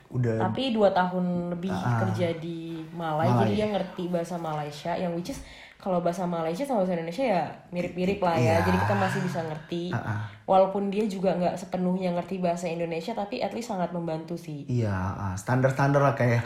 [0.08, 2.00] Udah tapi dua tahun lebih Ah.
[2.02, 5.44] kerja di Malai jadi dia ngerti bahasa Malaysia yang which is
[5.78, 8.66] kalau bahasa Malaysia sama bahasa Indonesia ya mirip-mirip lah ya Iya.
[8.66, 10.20] jadi kita masih bisa ngerti Ah, ah.
[10.44, 14.90] walaupun dia juga nggak sepenuhnya ngerti bahasa Indonesia tapi at least sangat membantu sih Iya,
[14.90, 16.42] ah, standar-standar lah kayak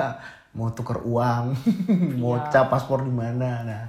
[0.51, 1.55] mau tuker uang,
[2.19, 2.49] mau Iya.
[2.49, 3.63] cap paspor di mana.
[3.63, 3.83] Nah,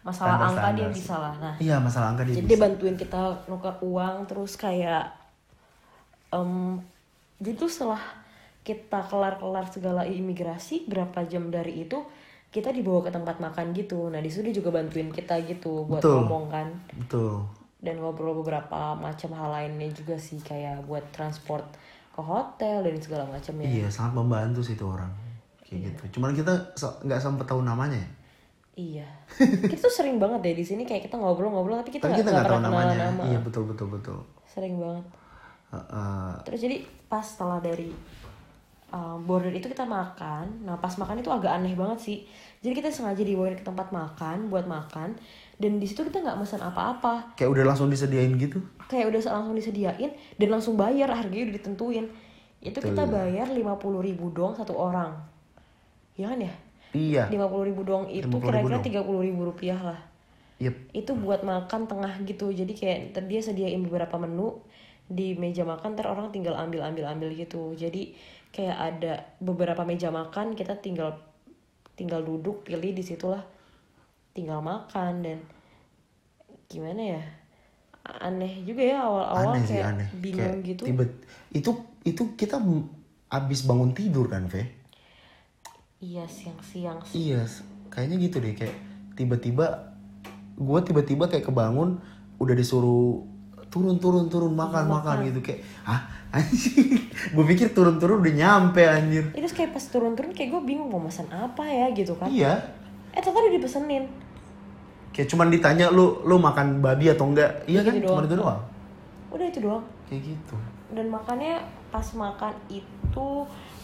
[0.00, 1.00] masalah angka dia sih.
[1.00, 2.50] bisa lah nah iya masalah angka dia jadi bisa.
[2.50, 5.08] dia bantuin kita nuker uang terus kayak
[6.28, 6.76] em
[7.38, 8.02] jadi tuh setelah
[8.60, 12.04] kita kelar-kelar segala imigrasi berapa jam dari itu
[12.48, 16.00] kita dibawa ke tempat makan gitu nah di situ dia juga bantuin kita gitu buat
[16.00, 16.20] Betul.
[16.20, 17.48] ngomong kan Betul.
[17.80, 21.64] dan ngobrol beberapa macam hal lainnya juga sih kayak buat transport
[22.12, 25.10] ke hotel dan segala macamnya Iya, sangat membantu sih itu orang.
[25.64, 26.20] Kayak gitu.
[26.20, 27.98] Cuman kita nggak sempet tahu namanya.
[27.98, 28.08] ya.
[28.74, 29.06] iya
[29.70, 33.06] kita tuh sering banget deh di sini kayak kita ngobrol-ngobrol tapi kita nggak tahu namanya.
[33.06, 34.18] nama Iya, betul betul betul.
[34.50, 35.06] sering banget
[35.74, 36.32] Heeh.
[36.46, 36.76] Terus jadi
[37.10, 37.90] pas setelah dari
[38.94, 40.62] uh, border itu kita makan.
[40.62, 42.18] Nah pas makan itu agak aneh banget sih.
[42.62, 45.18] Jadi kita sengaja dibawain ke tempat makan buat makan.
[45.58, 47.34] Dan di situ kita nggak pesan apa-apa.
[47.38, 48.62] kayak udah langsung disediain gitu.
[48.90, 52.06] Kayak udah langsung disediain dan langsung bayar harganya udah ditentuin.
[52.64, 53.60] Itu kita bayar 50.000
[54.08, 55.33] ribu dong satu orang.
[56.14, 56.54] Ya kan ya?
[56.94, 57.22] Iya.
[57.26, 58.84] 50.000 ribu dong itu 50.000 kira-kira dong.
[58.86, 60.00] 30.000 ribu rupiah lah.
[60.62, 60.74] Yep.
[60.94, 62.54] Itu buat makan tengah gitu.
[62.54, 64.62] Jadi kayak dia sediain beberapa menu
[65.04, 68.16] di meja makan ntar orang tinggal ambil ambil ambil gitu jadi
[68.48, 71.20] kayak ada beberapa meja makan kita tinggal
[71.92, 73.44] tinggal duduk pilih di situlah
[74.32, 75.38] tinggal makan dan
[76.72, 77.22] gimana ya
[78.04, 80.08] aneh juga ya awal-awal aneh sih kayak aneh.
[80.20, 81.04] bingung Kayak gitu Tiba
[81.52, 81.70] itu
[82.04, 82.88] itu kita m-
[83.32, 84.68] abis bangun tidur kan, Ve?
[86.04, 87.32] Iya siang-siang sih.
[87.32, 87.40] Iya,
[87.88, 88.76] kayaknya gitu deh kayak
[89.16, 89.96] tiba-tiba
[90.54, 91.98] gue tiba-tiba kayak kebangun
[92.36, 93.24] udah disuruh
[93.72, 97.02] turun turun turun makan makan gitu kayak ah anjir
[97.34, 99.24] gue pikir turun turun udah nyampe anjir.
[99.32, 102.28] Itu kayak pas turun-turun kayak gue bingung mau pesan apa ya gitu kan.
[102.28, 102.52] Iya.
[103.16, 104.04] Eh ternyata udah dipesenin.
[105.14, 107.62] Kayak cuman ditanya lu lu makan babi atau enggak?
[107.64, 108.26] Iya kan Gitu cuma doang.
[108.28, 108.60] itu doang.
[109.30, 109.84] Udah itu doang.
[110.10, 110.54] Kayak gitu.
[110.94, 111.54] Dan makannya
[111.90, 113.03] pas makan itu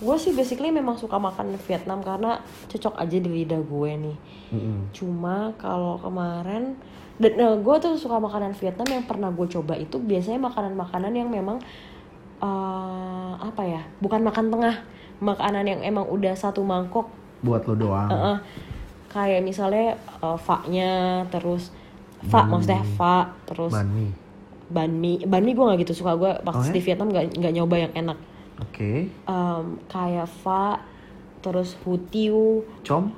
[0.01, 4.17] gue sih basically memang suka makan Vietnam karena cocok aja di lidah gue nih.
[4.51, 4.91] Mm-mm.
[4.91, 6.75] cuma kalau kemarin
[7.21, 11.61] dan gue tuh suka makanan Vietnam yang pernah gue coba itu biasanya makanan-makanan yang memang
[12.41, 14.75] eh, apa ya bukan makan tengah
[15.21, 17.13] makanan yang emang udah satu mangkok.
[17.41, 18.09] Buat lo doang.
[18.09, 18.37] Heeh.
[19.07, 20.91] kayak misalnya eh, fa-nya
[21.29, 21.75] terus
[22.25, 24.13] fa maksudnya fa terus ban mie
[24.71, 26.71] ban mie ban mie gue nggak gitu suka gue pas Oh, ya?
[26.71, 28.19] di Vietnam nggak nggak nyoba yang enak
[28.61, 28.93] oke.
[29.09, 30.85] Em, kayak fa
[31.41, 33.13] terus hutiu com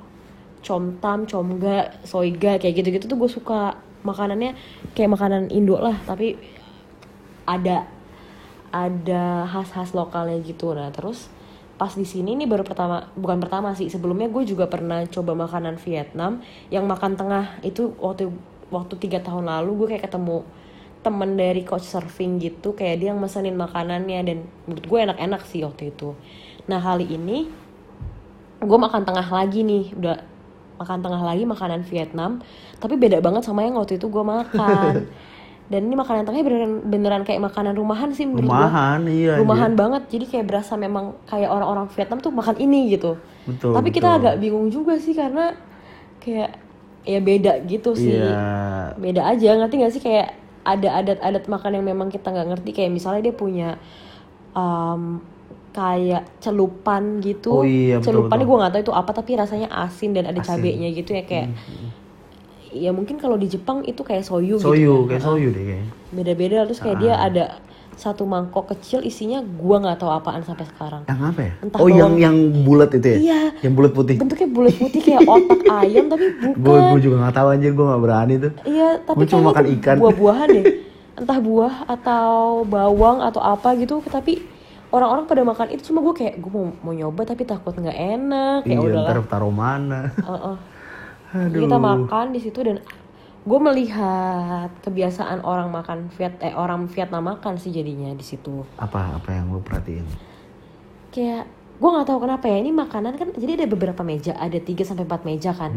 [0.63, 3.77] com tam com ga soiga kayak gitu gitu tuh gue suka.
[4.03, 4.51] Makanannya
[4.91, 6.35] kayak makanan Indo lah tapi
[7.47, 7.87] ada
[8.71, 10.75] ada khas-khas lokalnya gitu.
[10.75, 11.31] Nah terus
[11.79, 15.79] pas di sini nih baru pertama bukan pertama sih sebelumnya gue juga pernah coba makanan
[15.79, 16.43] Vietnam.
[16.67, 18.27] Yang makan tengah itu waktu
[18.71, 20.43] waktu tiga tahun lalu gue kayak ketemu
[21.03, 25.61] temen dari coach surfing gitu kayak dia yang mesenin makanannya dan menurut gue enak-enak sih
[25.67, 26.15] waktu itu.
[26.71, 27.51] Nah kali ini
[28.63, 30.17] gue makan tengah lagi nih udah
[30.79, 32.39] makan tengah lagi makanan Vietnam
[32.79, 34.93] tapi beda banget sama yang waktu itu gue makan.
[35.63, 40.11] Dan ini makanan tengahnya beneran beneran kayak makanan rumahan sih menurut rumahan iya rumahan banget
[40.11, 43.15] jadi kayak berasa memang kayak orang-orang Vietnam tuh makan ini gitu.
[43.47, 44.19] Betul tapi kita betul.
[44.19, 45.55] agak bingung juga sih karena
[46.19, 46.59] kayak
[47.07, 48.11] ya beda gitu sih.
[48.11, 48.95] Iya.
[48.99, 50.03] beda aja ngerti gak sih?
[50.03, 53.69] Kayak ada adat-adat makan yang memang kita nggak ngerti kayak misalnya dia punya
[54.55, 55.19] um,
[55.73, 58.51] kayak celupan gitu Oh iya, celupannya betul.
[58.53, 60.45] gue nggak tahu itu apa tapi rasanya asin dan ada Asin.
[60.45, 61.47] Hmm, cabenya gitu ya kayak
[62.73, 65.17] ya mungkin kalau di Jepang itu kayak soyu, gitu Soyu, kan.
[65.17, 65.89] kayak soyu deh kayaknya.
[66.09, 67.43] beda-beda terus kayak dia ada
[67.95, 71.53] satu mangkok kecil isinya gua nggak tahu apaan sampai sekarang Yang apa ya?
[71.59, 73.17] Entah oh, yang bawang- yang bulat itu ya?
[73.17, 73.41] Iya.
[73.61, 74.15] Yang bulat putih.
[74.17, 76.25] bentuknya bulat putih kayak otak ayam tapi
[76.55, 78.51] bukan gue juga gak tahu anjir, gue gak berani tuh.
[78.63, 79.95] Iya, tapi Gua cuma makan ikan.
[79.97, 80.65] buah-buahan deh.
[81.19, 82.31] Entah buah atau
[82.63, 84.41] bawang atau apa gitu, tapi
[84.89, 88.59] orang-orang pada makan itu cuma gue kayak gue mau mau nyoba tapi takut nggak enak.
[88.63, 89.09] iya, Ya udahlah.
[89.11, 90.09] ntar taruh mana.
[90.15, 90.55] Heeh.
[91.35, 91.65] Aduh.
[91.65, 92.77] Kita makan di situ dan
[93.43, 98.63] gue melihat kebiasaan orang makan Viet eh orang Vietnam makan sih jadinya di situ.
[98.79, 100.07] Apa apa yang lu perhatiin?
[101.11, 104.87] Kayak gue nggak tahu kenapa ya ini makanan kan jadi ada beberapa meja ada 3
[104.87, 105.71] sampai 4 meja kan.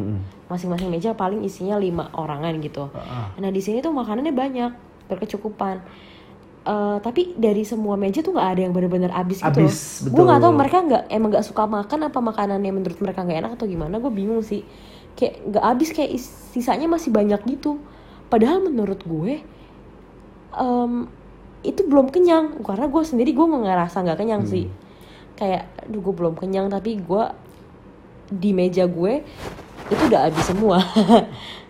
[0.47, 2.87] Masing-masing meja paling isinya lima orangan gitu.
[3.43, 4.71] Nah di sini tuh makanannya banyak
[5.11, 5.83] berkecukupan.
[6.67, 10.43] Eh, tapi dari semua meja tuh nggak ada yang benar-benar habis gitu Habis, gue nggak
[10.43, 14.03] tahu mereka nggak emang nggak suka makan apa makanannya menurut mereka nggak enak atau gimana
[14.03, 14.67] gue bingung sih
[15.17, 17.81] kayak nggak habis kayak is- sisanya masih banyak gitu.
[18.27, 19.41] Padahal menurut gue
[20.53, 20.93] em,
[21.63, 22.61] itu belum kenyang.
[22.61, 24.51] Karena gue sendiri gue ngerasa nggak kenyang Hmm.
[24.51, 24.67] sih.
[25.35, 26.69] Kayak aduh gue belum kenyang.
[26.69, 27.25] Tapi gue
[28.29, 29.23] di meja gue
[29.87, 30.79] itu udah habis semua.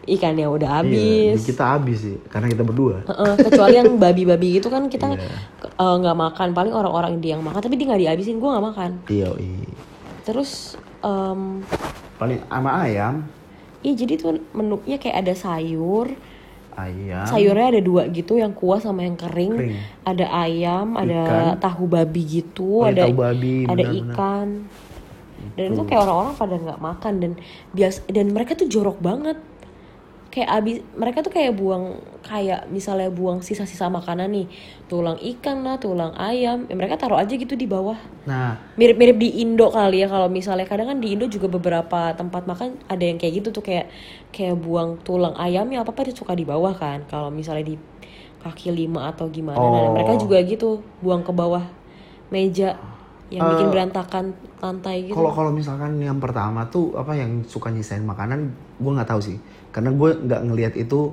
[0.07, 1.43] Ikannya udah Iya, habis.
[1.43, 3.03] kita habis sih, karena kita berdua.
[3.05, 5.35] Heeh, kecuali yang babi-babi gitu kan kita Iya.
[5.67, 6.49] eh, nggak makan.
[6.55, 8.91] Paling orang-orang dia yang makan tapi dia nggak dihabisin gue nggak makan.
[9.07, 9.67] Iya, iya.
[10.23, 11.63] terus em,
[12.17, 13.27] Paling sama ayam,
[13.81, 16.13] iya jadi tuh menunya kayak ada sayur
[16.73, 17.25] ayam.
[17.25, 19.77] sayurnya ada dua gitu yang kuah sama yang kering, Kering.
[20.05, 21.57] ada ayam ada Ikan.
[21.59, 24.13] tahu babi gitu Oh, iya, ada tahu babi, ada benar-benar.
[24.13, 24.49] ikan
[25.57, 27.33] dan itu kayak orang-orang pada nggak makan dan
[27.73, 29.37] bias dan mereka tuh jorok banget
[30.37, 34.47] kayak abis mereka tuh kayak buang kayak misalnya buang sisa-sisa makanan nih.
[34.85, 37.97] Tulang ikan lah tulang ayam ya mereka taruh aja gitu di bawah.
[38.29, 42.45] Nah, mirip-mirip di Indo kali ya kalau misalnya kadang kan di Indo juga beberapa tempat
[42.45, 43.89] makan ada yang kayak gitu tuh kayak
[44.29, 47.09] kayak buang tulang ayamnya apa apa dia suka di bawah kan.
[47.09, 47.81] Kalau misalnya di
[48.45, 49.97] kaki lima atau gimana nah, Oh.
[49.97, 51.65] mereka juga gitu buang ke bawah
[52.29, 52.77] meja
[53.27, 54.25] yang bikin berantakan
[54.63, 55.19] lantai gitu.
[55.19, 59.37] kalau kalau misalkan yang pertama tuh apa yang suka nyisain makanan, gue nggak tahu sih,
[59.77, 61.13] karena gue nggak ngelihat itu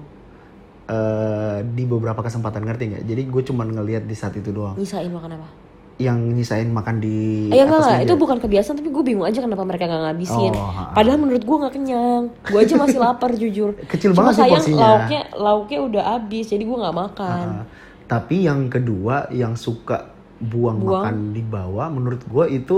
[0.85, 3.03] eh di beberapa kesempatan ngerti nggak?
[3.05, 4.75] Jadi gue cuman ngelihat di saat itu doang.
[4.75, 5.47] nyisain makan apa
[5.95, 8.05] Yang nyisain makan di Eh, ya enggak, atas enggak, meja.
[8.05, 10.51] itu bukan kebiasaan tapi gue bingung aja kenapa mereka nggak ngabisin.
[10.51, 10.73] Oh.
[10.89, 12.23] Padahal menurut gue nggak kenyang.
[12.41, 13.69] Gue aja masih lapar jujur.
[13.85, 14.81] Kecil Cuma banget sih sayang porsinya.
[14.81, 17.45] lauknya lauknya udah habis jadi gue nggak makan.
[17.53, 17.63] Ah,
[18.05, 21.03] tapi yang kedua yang suka buang, Buang.
[21.03, 22.77] makan di bawah, menurut gue itu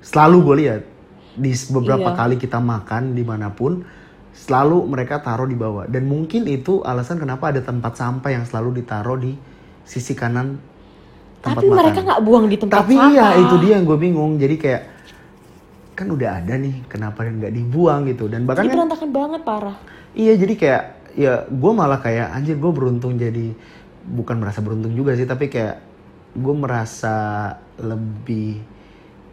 [0.00, 0.82] selalu gue lihat
[1.32, 2.18] di beberapa Iya.
[2.18, 3.80] kali kita makan di mana pun
[4.30, 8.80] selalu mereka taruh di bawah dan mungkin itu alasan kenapa ada tempat sampah yang selalu
[8.82, 9.34] ditaruh di
[9.82, 10.56] sisi kanan
[11.42, 11.78] tempat Tapi makan.
[11.82, 13.10] mereka nggak buang di tempat Tapi sampah.
[13.10, 14.32] iya itu dia yang gue bingung.
[14.36, 14.82] Jadi kayak
[15.96, 18.24] kan udah ada nih, kenapa nggak dibuang gitu?
[18.28, 19.76] Dan bahkan Jadi kan berantakan banget parah.
[20.12, 20.82] Iya jadi kayak
[21.16, 23.50] ya gue malah kayak anjir gue beruntung jadi
[24.06, 25.82] bukan merasa beruntung juga sih tapi kayak
[26.32, 27.50] gue merasa
[27.82, 28.62] lebih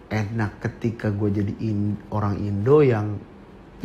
[0.09, 3.21] enak ketika gue jadi in- orang Indo yang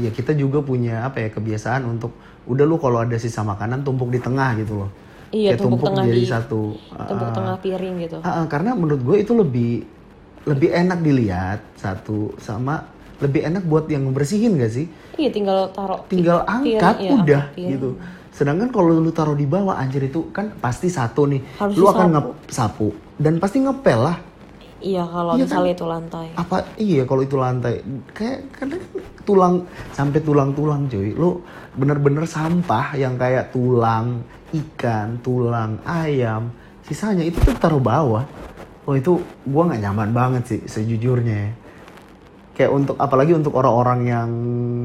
[0.02, 2.12] ya kita juga punya apa ya kebiasaan untuk
[2.44, 4.90] udah lu kalau ada sisa makanan tumpuk di tengah gitu loh
[5.30, 6.60] Iya, kayak tumpuk tumpuk tengah jadi di- satu
[7.00, 8.16] Tumpuk Ah, tengah piring gitu.
[8.18, 9.70] ah, ah, karena menurut gue itu lebih
[10.44, 12.84] lebih enak dilihat satu sama
[13.16, 17.22] lebih enak buat yang bersihin gak sih Iya tinggal taruh tinggal piring, angkat iya, udah
[17.40, 17.70] angkat piring.
[17.70, 17.90] gitu.
[18.28, 21.40] Sedangkan kalau lu taruh di bawah anjir itu kan pasti satu nih.
[21.54, 22.12] Harus lu akan disapu.
[22.12, 24.16] ngep sapu dan pasti ngepel lah.
[24.82, 25.46] Iya kalau kan?
[25.46, 26.26] misalnya itu lantai.
[26.34, 27.74] Apa iya kalau itu lantai
[28.10, 28.82] kayak kadang
[29.22, 29.54] tulang
[29.94, 31.14] sampai tulang-tulang cuy.
[31.14, 31.38] Lu
[31.78, 36.50] bener-bener sampah yang kayak tulang ikan, tulang ayam,
[36.84, 38.26] sisanya itu tuh taruh bawah.
[38.82, 41.38] Oh itu gua nggak nyaman banget sih sejujurnya.
[41.38, 41.50] ya.
[42.52, 44.30] Kayak untuk apalagi untuk orang-orang yang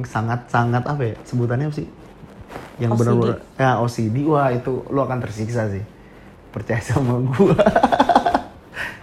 [0.05, 1.87] sangat-sangat apa ya sebutannya apa sih?
[2.77, 5.83] Yang benar-benar ya OCD wah itu lu akan tersiksa sih.
[6.53, 7.57] Percaya sama gua.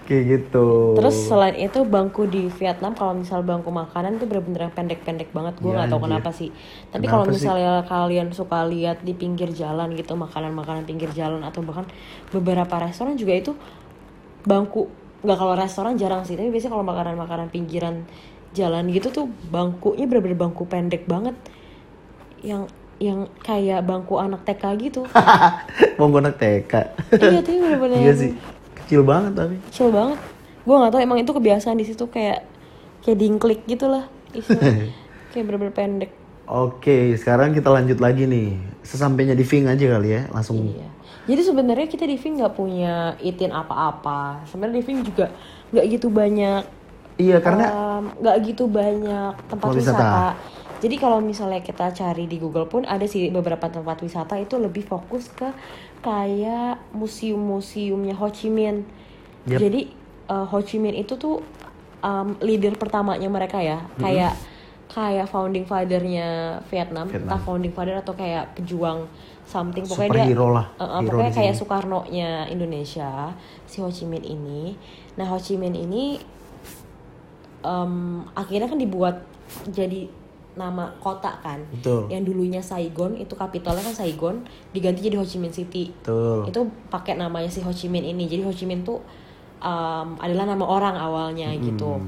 [0.05, 0.93] Kayak gitu.
[0.95, 5.67] Terus selain itu bangku di Vietnam kalau misal bangku makanan tuh bener-bener pendek-pendek banget gue
[5.67, 6.07] Iya, nggak tahu anjir.
[6.13, 6.51] kenapa sih.
[6.93, 7.33] Tapi kalau sih?
[7.35, 11.89] misalnya kalian suka lihat di pinggir jalan gitu makanan-makanan pinggir jalan atau bahkan
[12.29, 13.53] beberapa restoran juga itu
[14.43, 14.93] bangku
[15.25, 18.05] nggak kalau restoran jarang sih tapi biasanya kalau makanan-makanan pinggiran
[18.53, 21.33] jalan gitu tuh bangkunya bener-bener bangku pendek banget
[22.45, 22.69] yang
[23.01, 25.03] yang kayak bangku anak TK gitu.
[25.99, 26.73] Mau anak TK.
[27.19, 28.31] iya tapi bener-bener Iya sih.
[28.85, 29.57] Kecil banget tapi.
[29.69, 30.19] kecil banget
[30.65, 32.41] gue nggak tahu emang itu kebiasaan di situ kayak
[33.01, 34.09] kayak dingklik gitu lah
[35.33, 36.11] kayak bener-bener pendek
[36.45, 38.53] Oke, sekarang kita lanjut lagi nih.
[38.85, 40.61] Sesampainya di Ving aja kali ya, langsung.
[40.61, 40.93] Iya.
[41.25, 44.45] Jadi sebenarnya kita di Ving nggak punya itin apa-apa.
[44.45, 45.33] Sebenarnya di Ving juga
[45.73, 46.61] nggak gitu banyak
[47.17, 47.65] Iya, karena
[48.13, 49.97] nggak gitu banyak tempat Tempat wisata.
[49.97, 50.27] wisata.
[50.85, 54.85] Jadi kalau misalnya kita cari di Google pun ada sih beberapa tempat wisata itu lebih
[54.85, 55.49] fokus ke
[56.05, 58.85] kayak museum-museumnya Ho Chi Minh.
[59.49, 59.61] Yap.
[59.65, 59.89] Jadi
[60.29, 61.41] eh, Ho Chi Minh itu tuh
[62.05, 64.37] em, leader pertamanya mereka ya, kayak
[64.93, 67.27] kayak founding fathernya Vietnam, Vietnam.
[67.27, 69.09] entah founding father atau kayak pejuang
[69.49, 70.67] something pokoknya dia superhero lah.
[70.77, 71.55] Uh, uh, hero pokoknya kayak.
[71.57, 73.33] Soekarno-nya Indonesia,
[73.65, 74.77] si Ho Chi Minh ini.
[75.17, 76.21] Nah, Ho Chi Minh ini
[77.65, 77.95] em,
[78.37, 79.25] akhirnya kan dibuat
[79.73, 80.09] jadi
[80.55, 81.59] nama kota kan.
[81.75, 82.07] Betul.
[82.07, 85.91] Yang dulunya Saigon, itu kapitalnya kan Saigon, diganti jadi Ho Chi Minh City.
[85.91, 86.47] Betul.
[86.47, 88.31] Itu pakai namanya si Ho Chi Minh ini.
[88.31, 89.03] Jadi Ho Chi Minh tuh
[89.59, 91.99] em, adalah nama orang awalnya gitu.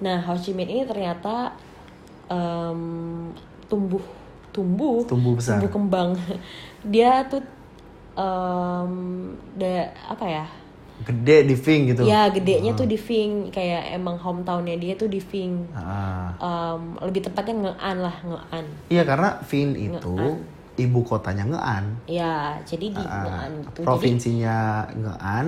[0.00, 1.56] Nah, Ho Chi Minh ini ternyata
[2.28, 3.32] em,
[3.66, 4.02] tumbuh
[4.50, 5.56] tumbuh Tumbuh besar.
[5.56, 6.10] tumbuh kembang.
[6.92, 7.40] Dia tuh
[8.18, 8.92] em
[9.56, 10.44] da, apa ya?
[11.00, 12.02] Gede di Ving gitu.
[12.04, 15.64] Ya gedenya tuh di Ving kayak emang hometownnya dia tuh di Ving.
[15.72, 16.36] Ah.
[16.36, 18.64] Em, lebih tepatnya Ngean lah Ngean.
[18.88, 20.16] Iya, karena Ving itu
[20.76, 21.84] ibu kotanya Ngean.
[22.04, 23.80] Ya jadi di Ah, Ngean gitu.
[23.80, 24.56] Jadi, provinsinya
[24.92, 25.46] Ngean,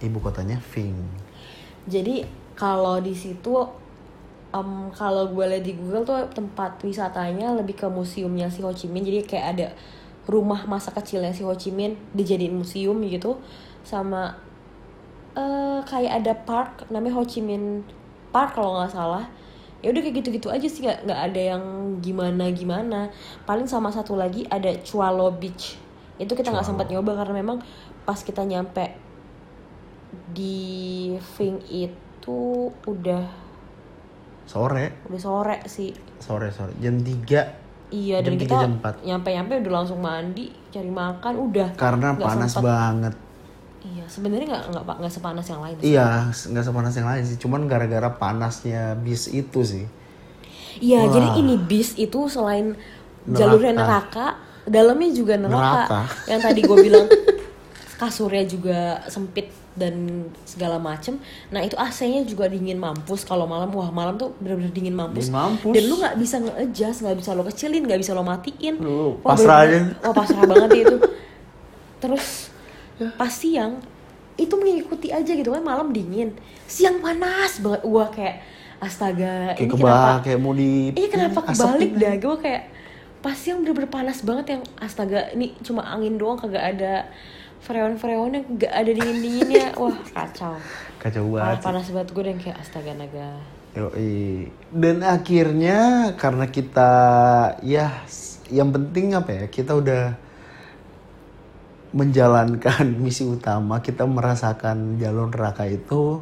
[0.00, 0.96] ibu kotanya Ving.
[1.88, 3.54] jadi kalau di situ
[4.50, 8.84] em, kalau gue lihat di Google tuh tempat wisatanya lebih ke museumnya si Ho Chi
[8.84, 9.04] Minh.
[9.04, 9.68] Jadi kayak ada
[10.28, 13.40] rumah masa kecilnya si Ho Chi Minh dijadiin museum gitu
[13.80, 14.36] sama
[15.38, 17.86] eh kayak ada park namanya Ho Chi Minh
[18.34, 19.24] Park kalau nggak salah
[19.78, 21.62] ya udah kayak gitu-gitu aja sih nggak nggak ada yang
[22.02, 23.00] gimana gimana
[23.46, 25.78] paling sama satu lagi ada Chualo Beach
[26.18, 27.62] itu kita nggak sempat nyoba karena memang
[28.02, 28.90] pas kita nyampe
[30.34, 32.40] di Ving itu
[32.88, 33.46] udah
[34.48, 36.72] Sore, udah sore sih sore, sore.
[36.80, 39.04] Jam 3 iya dan Jam kita 3, jam 4.
[39.04, 42.64] nyampe-nyampe udah langsung mandi cari makan udah karena panas sempet.
[42.64, 43.14] banget.
[43.88, 45.84] Iya sebenarnya nggak nggak nggak sepanas yang lain sih.
[45.92, 47.36] Iya, nggak sepanas yang lain sih.
[47.36, 49.84] Cuman gara-gara panasnya bis itu sih.
[50.78, 51.10] Iya, Wah.
[51.10, 52.76] jadi ini bis itu selain
[53.26, 55.84] jalurnya neraka, dalamnya juga neraka.
[55.88, 56.00] Neraka.
[56.26, 57.06] Yang tadi gue bilang
[57.98, 59.94] kasurnya juga sempit dan
[60.42, 61.18] segala macem.
[61.50, 63.22] Nah itu AC-nya juga dingin mampus.
[63.22, 65.30] Kalau malam, wah malam tuh bener-bener dingin mampus.
[65.30, 65.74] Dingin mampus.
[65.74, 68.74] Dan lu nggak bisa nge-adjust, nggak bisa lo kecilin, nggak bisa lo matiin.
[68.78, 70.96] Lu pasrah bener-bener- Wah pasrah banget itu.
[72.02, 72.47] Terus
[73.14, 73.78] pas siang
[74.34, 76.34] itu mengikuti aja gitu kan malam dingin,
[76.64, 77.82] siang panas banget.
[77.82, 78.38] Gua kayak
[78.78, 80.12] astaga, Kayak ini kebak, kenapa?
[80.22, 81.98] kayak mau di Iya kenapa asapin kebalik aja.
[81.98, 82.62] dah gue kayak
[83.18, 87.10] pas yang bener-bener panas banget yang astaga ini cuma angin doang kagak ada
[87.58, 90.54] freon-freon yang gak ada dingin-dinginnya wah kacau
[90.96, 91.58] Kacau banget.
[91.58, 93.28] panas banget gue dan kayak astaga naga
[93.74, 94.46] Yoi.
[94.70, 95.78] Dan akhirnya
[96.14, 96.90] karena kita
[97.60, 98.06] ya
[98.48, 100.14] yang penting apa ya kita udah
[101.92, 106.20] menjalankan misi utama kita merasakan jalur neraka itu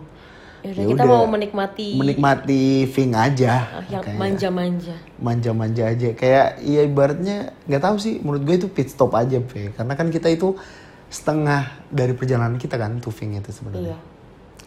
[0.66, 3.54] Yaudah Ya kita udah, mau menikmati menikmati Ving aja.
[3.70, 4.96] Ah, yang manja-manja.
[5.22, 6.08] Manja-manja aja.
[6.18, 7.36] Kayak ya ibaratnya
[7.70, 9.70] nggak tahu sih menurut gue itu pit stop aja Pe.
[9.70, 10.58] karena kan kita itu
[11.06, 13.94] setengah dari perjalanan kita kan tuh Ving itu sebenarnya.
[13.94, 13.98] Iya.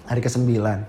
[0.08, 0.80] Hari ke sembilan.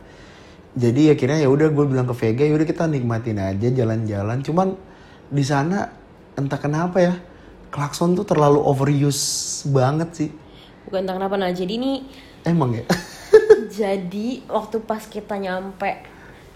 [0.78, 4.38] Jadi akhirnya ya udah gue bilang ke Vega ya udah kita nikmatin aja jalan-jalan.
[4.46, 4.78] Cuman
[5.26, 5.90] di sana
[6.38, 7.14] entah kenapa ya
[7.70, 10.30] klakson tuh terlalu overuse banget sih.
[10.86, 12.04] Bukan entah kenapa nah jadi ini
[12.44, 12.84] emang ya?
[13.80, 16.02] jadi waktu pas kita nyampe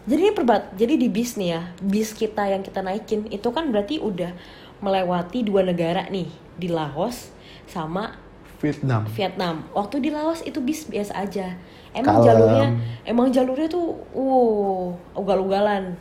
[0.04, 3.72] jadi ini perbat jadi di bis nih ya bis kita yang kita naikin itu kan
[3.72, 4.36] berarti udah
[4.84, 6.28] melewati dua negara nih
[6.60, 7.32] di Laos
[7.64, 8.20] sama
[8.60, 9.04] Vietnam.
[9.12, 9.56] Vietnam.
[9.76, 11.52] Waktu di Laos itu bis biasa aja.
[11.92, 12.26] Emang Kalem.
[12.26, 12.68] jalurnya
[13.04, 15.96] emang jalurnya tuh wow ugal-ugalan.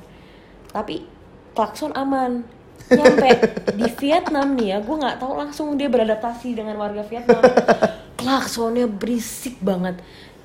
[0.71, 1.03] Tapi
[1.51, 2.47] klakson aman
[2.97, 3.29] nyampe
[3.73, 7.41] di Vietnam nih ya gue nggak tahu langsung dia beradaptasi dengan warga Vietnam.
[8.19, 9.99] Klaksonnya berisik banget.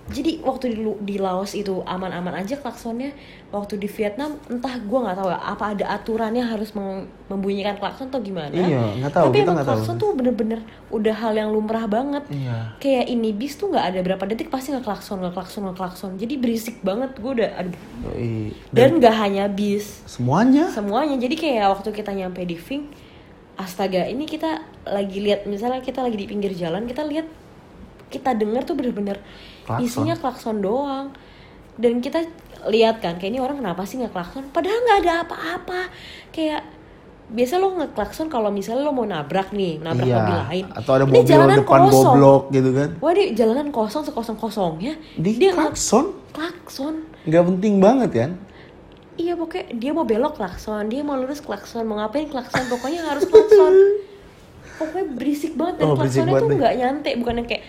[0.09, 3.13] Jadi waktu di, di Laos itu aman-aman aja klaksonnya
[3.49, 6.77] waktu di Vietnam entah gue nggak tahu ya apa ada aturannya harus
[7.33, 8.53] membunyikan klakson atau gimana?
[8.53, 9.77] Iya, nggak tahu, tapi kita emang nggak tahu.
[9.81, 10.61] klakson tuh bener-bener
[10.93, 12.29] udah hal yang lumrah banget.
[12.29, 12.77] Iya.
[12.77, 16.11] Kayak ini bis tuh nggak ada berapa detik pasti nggak klakson nggak klakson nggak klakson
[16.21, 17.81] jadi berisik banget gue udah aduh.
[18.13, 18.53] Yoi.
[18.69, 20.05] dan nggak hanya bis.
[20.05, 20.69] Semuanya?
[20.69, 21.17] Semuanya.
[21.17, 22.93] Jadi kayak waktu kita nyampe di Ving
[23.59, 27.27] astaga ini kita lagi lihat misalnya kita lagi di pinggir jalan kita lihat
[28.09, 29.21] kita dengar tuh bener-bener
[29.65, 29.85] Klakson.
[29.85, 31.13] isinya klakson doang.
[31.79, 32.27] Dan kita
[32.69, 34.45] lihat kan kayak ini orang kenapa sih nggak klakson?
[34.49, 35.81] Padahal nggak ada apa-apa.
[36.31, 36.63] Kayak
[37.29, 40.65] biasa lo ngeklakson kalau misalnya lo mau nabrak nih nabrak iya mobil lain.
[40.73, 42.05] atau ada Ini mobil jalanan depan kosong.
[42.09, 42.89] goblok gitu kan?
[42.99, 46.17] Wah dia jalanan kosong sekosong kosongnya di dia klakson?
[46.33, 46.95] Klakson.
[47.25, 48.31] Nggak penting banget kan?
[49.15, 53.25] Iya pokoknya dia mau belok klakson dia mau lurus klakson mau ngapain klakson pokoknya harus
[53.25, 53.75] klakson.
[54.79, 57.65] Pokoknya berisik banget dan Oh, klaksonnya tuh nggak nyantai bukan yang kayak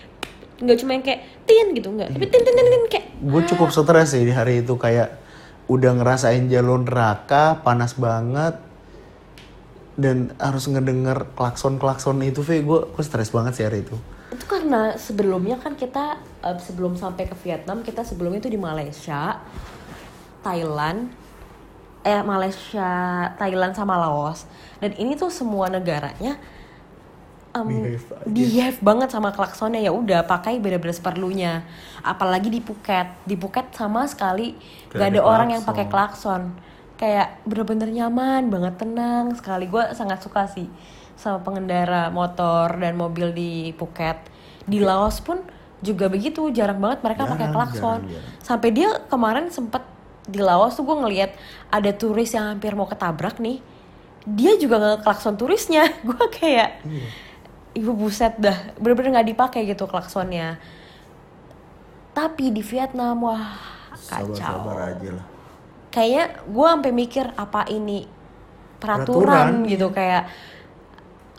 [0.60, 2.08] nggak cuma yang kayak tin gitu nggak.
[2.12, 5.16] Tapi tin tin tin tin kayak gue cukup stres sih di hari itu kayak
[5.72, 8.60] udah ngerasain jalur neraka panas banget
[10.00, 13.96] dan harus ngedenger klakson klakson itu V gue gue stres banget sih hari itu.
[14.30, 19.40] Itu karena sebelumnya kan kita eh, sebelum sampai ke Vietnam kita sebelumnya itu di Malaysia
[20.44, 21.12] Thailand
[22.00, 22.90] eh Malaysia
[23.36, 24.48] Thailand sama Laos.
[24.80, 26.40] Dan ini tuh semua negaranya
[27.52, 29.80] em, Behave banget sama klaksonnya.
[29.80, 31.66] Ya udah pakai bener-bener seperlunya
[32.00, 33.06] apalagi di Phuket.
[33.24, 34.54] Di Phuket sama sekali
[34.88, 35.70] Gak gak ada ada orang yang klakson.
[35.76, 36.42] pakai klakson.
[36.96, 39.64] kayak bener-bener nyaman banget tenang sekali.
[39.64, 40.68] Gue sangat suka sih
[41.16, 44.20] sama pengendara motor dan mobil di Phuket.
[44.64, 45.40] Di Laos pun
[45.80, 48.04] juga begitu jarang banget mereka pakai klakson.
[48.04, 48.44] jarang, jarang.
[48.44, 49.80] sampai dia kemarin sempet
[50.28, 51.32] di Laos tuh gue ngeliat
[51.68, 53.64] ada turis yang hampir mau ketabrak nih.
[54.22, 55.88] Dia juga nggak klakson turisnya.
[56.06, 57.08] Gue kayak Iya.
[57.74, 58.74] Ibu buset dah.
[58.78, 60.58] Bener-bener nggak dipakai gitu klaksonnya.
[62.10, 63.54] Tapi di Vietnam wah
[64.10, 64.34] kacau.
[64.34, 65.26] Sabar-sabar aja lah.
[65.90, 68.06] Kayaknya gue sampai mikir apa ini
[68.78, 69.90] peraturan, Peraturan, gitu?
[69.90, 70.24] kayak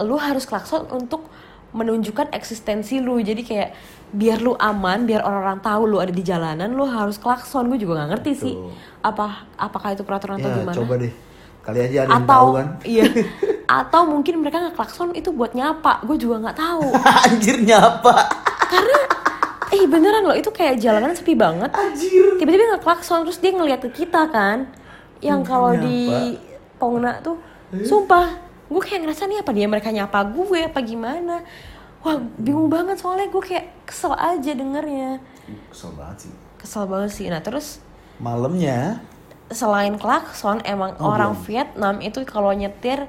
[0.04, 1.28] lu harus klakson untuk
[1.72, 3.20] menunjukkan eksistensi lu.
[3.24, 3.70] Jadi kayak
[4.12, 7.68] biar lu aman biar orang-orang tahu lu ada di jalanan lu harus klakson.
[7.72, 8.76] Gue juga nggak ngerti sih Betul.
[9.04, 10.76] apa apakah itu peraturan atau ya gimana.
[10.76, 11.14] coba deh.
[11.62, 12.68] Kali aja ada yang atau tahu kan?
[12.90, 13.06] iya
[13.72, 16.03] atau mungkin mereka nggak klakson itu buat nyapa.
[16.03, 16.91] Gue juga nggak tahu.
[17.32, 18.28] Anjir nyapa.
[18.67, 18.99] Karena
[19.72, 21.72] eh beneran loh itu kayak jalanan sepi banget.
[21.72, 22.36] Anjir.
[22.36, 24.67] Tiba-tiba nggak klakson terus dia ngeliat ke kita kan.
[25.24, 25.99] Yang Mungkin kalau di
[26.76, 27.39] Pongna tuh
[27.88, 28.36] sumpah
[28.67, 31.39] gue kayak ngerasa nih apa dia mereka nyapa gue apa gimana?
[32.03, 35.24] Wah bingung banget soalnya gue kayak kesel aja dengernya.
[35.72, 36.34] Kesel banget sih.
[36.59, 37.26] Kesel banget sih.
[37.32, 37.80] Nah terus
[38.19, 38.99] malamnya?
[39.51, 41.43] selain klakson emang Oh, orang belum.
[41.43, 43.03] Vietnam itu kalau nyetir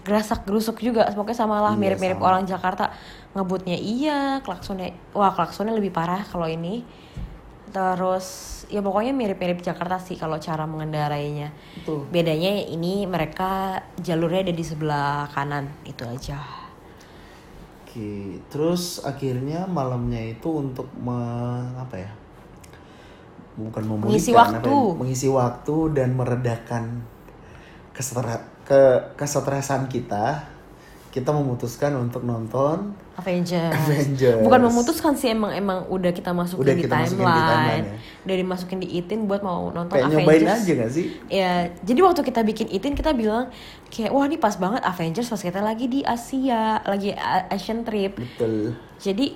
[0.00, 2.26] gerasak gerusuk juga pokoknya sama lah Iya, mirip-mirip sama.
[2.26, 2.84] orang Jakarta
[3.32, 6.82] ngebutnya iya klaksonnya wah klaksonnya lebih parah kalau ini
[7.70, 8.26] terus
[8.66, 12.02] ya pokoknya mirip-mirip Jakarta sih kalau cara mengendarainya Betul.
[12.10, 16.40] bedanya ini mereka jalurnya ada di sebelah kanan itu aja
[17.84, 21.18] Oke, terus akhirnya malamnya itu untuk me,
[21.74, 22.10] apa ya?
[23.58, 24.70] Bukan memulihkan, Mengisi apa waktu.
[24.70, 24.94] ya?
[24.94, 26.84] mengisi waktu dan meredakan
[27.90, 28.82] kesetra, ke
[29.18, 30.46] kesetresan kita.
[31.10, 33.74] Kita memutuskan untuk nonton Avengers.
[33.74, 34.46] Avengers.
[34.46, 37.50] Bukan memutuskan sih emang emang udah kita masukin, Udah di, kita masukin di timeline.
[37.50, 38.22] timeline ya.
[38.22, 40.22] Udah dimasukin di itin buat mau nonton kayak Avengers.
[40.22, 41.06] nyobain aja gak sih?
[41.26, 41.52] Ya,
[41.82, 43.50] jadi waktu kita bikin itin kita bilang
[43.90, 47.10] kayak wah ini pas banget Avengers pas kita lagi di Asia, lagi
[47.50, 48.14] Asian trip.
[48.14, 48.78] Betul.
[49.02, 49.34] Jadi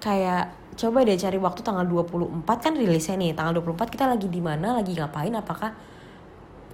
[0.00, 3.36] kayak coba deh cari waktu tanggal 24 kan rilisnya nih.
[3.36, 5.68] Tanggal 24 kita lagi di mana, lagi ngapain apakah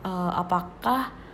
[0.06, 1.25] eh, apakah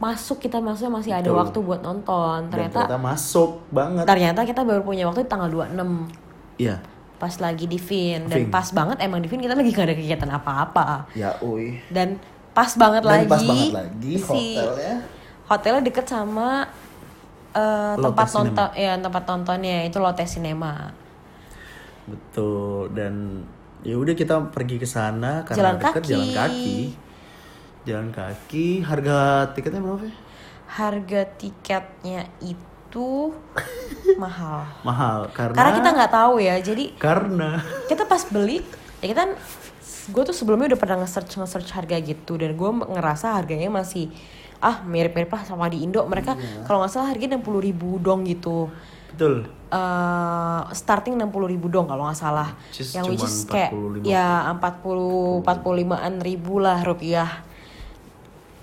[0.00, 1.36] masuk kita maksudnya masih ada Betul.
[1.38, 2.38] waktu buat nonton.
[2.42, 4.04] Dan Ternyata ternyata masuk banget.
[4.04, 6.08] ternyata kita baru punya waktu di tanggal 26
[6.56, 6.76] Iya.
[7.14, 10.30] pas lagi di Vin dan pas banget emang di Vin kita lagi gak ada kegiatan
[10.30, 11.76] apa-apa Ya, uy.
[11.86, 12.16] dan
[12.50, 14.94] pas banget Dan lagi pas banget lagi si hotelnya.
[15.46, 16.64] hotelnya deket sama
[17.52, 18.40] Lotte tempat Cinema.
[18.42, 20.72] nonton ya tempat nontonnya itu Lotte Cinema
[22.06, 23.44] Betul dan
[23.80, 26.08] ya udah kita pergi ke sana Jalan karena deket kaki.
[26.08, 26.74] jalan kaki.
[27.88, 30.14] Jalan kaki, harga tiketnya berapa ya?
[30.70, 33.34] harga tiketnya itu
[34.22, 37.58] mahal Mahal karena karena kita nggak tahu ya jadi karena
[37.90, 38.62] kita pas beli
[39.02, 39.34] ya kita
[40.14, 44.14] gue tuh sebelumnya udah pernah nge-search nge-search harga gitu dan gue ngerasa harganya masih
[44.62, 46.62] ah mirip-mirip lah sama di Indo mereka Iya.
[46.62, 48.70] kalau nggak salah harganya enam puluh ribu dong gitu
[49.10, 54.06] betul eh starting 60 ribu dong kalau nggak salah is yang which is kayak 45.
[54.06, 57.42] ya 40 45an ribu lah rupiah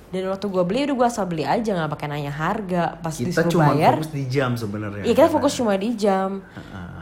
[0.08, 3.44] dan waktu gue beli udah gue asal beli aja nggak pakai nanya harga pas kita
[3.44, 6.30] disuruh cuma bayar fokus di jam sebenarnya Iya kita fokus cuma di jam.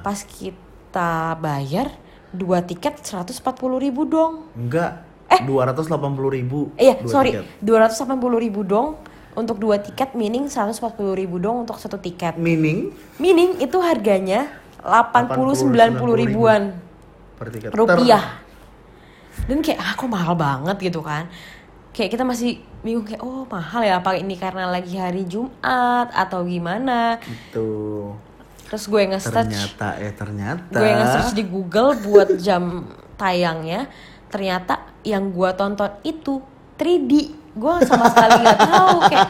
[0.02, 1.94] Pas kita bayar
[2.30, 3.38] dua tiket 140
[3.78, 4.50] ribu dong.
[4.58, 5.06] enggak
[5.46, 7.46] dua ratus delapan puluh ribu Eh, iya dua sorry tiket.
[7.62, 8.88] 280 ribu dong
[9.36, 10.80] untuk dua tiket meaning 140
[11.14, 12.40] ribu dong untuk satu tiket.
[12.40, 12.90] meaning
[13.20, 14.48] Meaning itu harganya
[14.82, 16.62] 80 90 ribuan
[17.36, 18.42] per tiket rupiah.
[19.46, 21.28] Dan kayak ah kok mahal banget gitu kan.
[21.96, 26.44] Kayak kita masih bingung kayak oh mahal ya apa ini karena lagi hari Jumat atau
[26.44, 27.16] gimana.
[27.24, 28.12] itu
[28.68, 29.48] Terus gue nge-search.
[29.48, 30.76] Ternyata eh ternyata.
[30.76, 32.84] Gue nge-search di Google buat jam
[33.16, 33.88] tayangnya
[34.28, 36.44] ternyata yang gue tonton itu
[36.76, 37.14] 3D
[37.56, 39.30] gue sama sekali nggak tahu kayak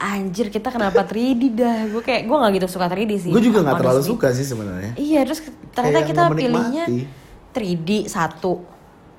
[0.00, 1.84] anjir kita kenapa 3D dah?
[1.92, 3.32] Gue kayak gue nggak gitu suka 3D sih.
[3.36, 4.96] Gue juga nggak terlalu suka sih sebenarnya.
[4.96, 5.44] Iya terus
[5.76, 7.52] ternyata Kayak kita pilihnya menikmati.
[7.52, 8.64] 3D satu.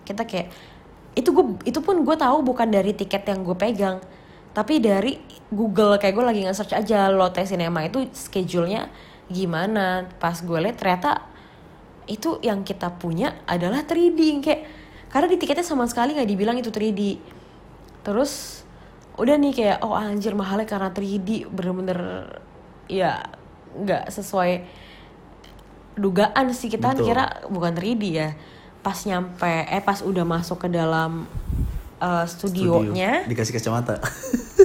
[0.02, 0.48] Kita kayak
[1.18, 3.98] itu gue itu pun gue tahu bukan dari tiket yang gue pegang.
[4.54, 5.18] Tapi dari
[5.50, 8.94] Google kayak gue lagi nge-search aja Lotte Cinema itu schedule-nya
[9.26, 10.06] gimana.
[10.22, 11.26] Pas gue liat ternyata
[12.06, 14.62] itu yang kita punya adalah 3D kayak
[15.12, 17.20] karena di tiketnya sama sekali nggak dibilang itu 3D
[18.04, 18.64] terus
[19.20, 22.00] udah nih kayak oh anjir mahalnya karena 3D bener-bener
[22.88, 23.26] ya
[23.76, 24.64] nggak sesuai
[25.98, 26.70] dugaan sih.
[26.70, 27.08] Kita kan Betul.
[27.12, 28.30] kira bukan 3D ya
[28.88, 31.28] pas nyampe eh pas udah masuk ke dalam
[32.00, 33.28] uh, studionya.
[33.28, 33.30] Studio.
[33.36, 34.00] dikasih kacamata.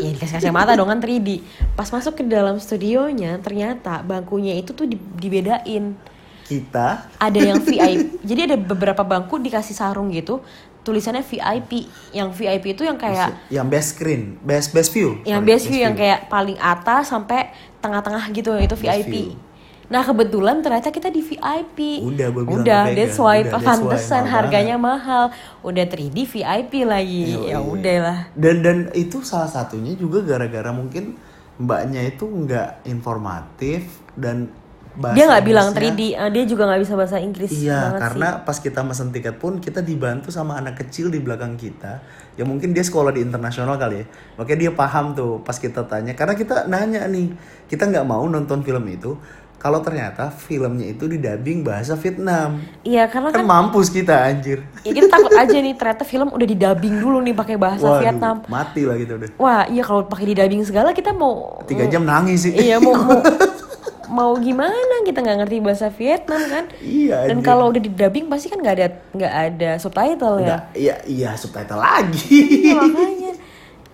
[0.02, 1.42] Ya dikasih kacamata dong kan 3D
[1.78, 5.94] pas masuk ke dalam studionya ternyata bangkunya itu tuh di- dibedain.
[6.42, 7.06] Kita?
[7.22, 10.42] Ada yang VIP jadi ada beberapa bangku dikasih sarung gitu
[10.82, 15.22] tulisannya VIP yang VIP itu yang kayak yang best screen best best view.
[15.22, 15.82] Yang Sorry, best view.
[15.86, 19.51] yang kayak paling atas sampai tengah-tengah gitu itu VIP view.
[19.92, 23.68] Nah kebetulan ternyata kita di VIP Udah, gua bilang udah that's why Udah, that's why,
[23.68, 25.28] pantesan harganya mahal
[25.60, 27.52] udah 3D VIP lagi Yoi.
[27.52, 31.20] ya udah lah dan dan itu salah satunya juga gara-gara mungkin
[31.54, 33.84] mbaknya itu nggak informatif
[34.16, 34.48] dan
[34.92, 38.28] bahasa dia nggak bilang Inggrisnya- 3D eh, dia juga nggak bisa bahasa Inggris Iya, karena
[38.28, 38.40] sih.
[38.44, 42.04] pas kita mesen tiket pun kita dibantu sama anak kecil di belakang kita.
[42.36, 44.06] Ya mungkin dia sekolah di internasional kali ya.
[44.36, 46.12] Makanya dia paham tuh pas kita tanya.
[46.12, 47.32] Karena kita nanya nih,
[47.68, 49.16] kita nggak mau nonton film itu
[49.62, 52.58] kalau ternyata filmnya itu didubbing bahasa Vietnam.
[52.82, 54.58] iya karena Kan kan mampus kita anjir.
[54.80, 58.36] ya kita takut aja nih ternyata film udah didubbing dulu nih pakai bahasa Waduh, Vietnam
[58.44, 59.30] mati lah gitu udah.
[59.36, 62.52] wah iya kalau pakai didubbing segala kita mau Tiga jam nangis sih.
[62.52, 63.22] iya mau mau
[64.12, 68.46] mau gimana kita nggak ngerti bahasa Vietnam kan Iya, dan kalau udah di dubbing pasti
[68.46, 72.40] kan nggak ada nggak ada subtitle ya Nggak, iya, iya subtitle lagi.
[72.66, 73.32] Iya, makanya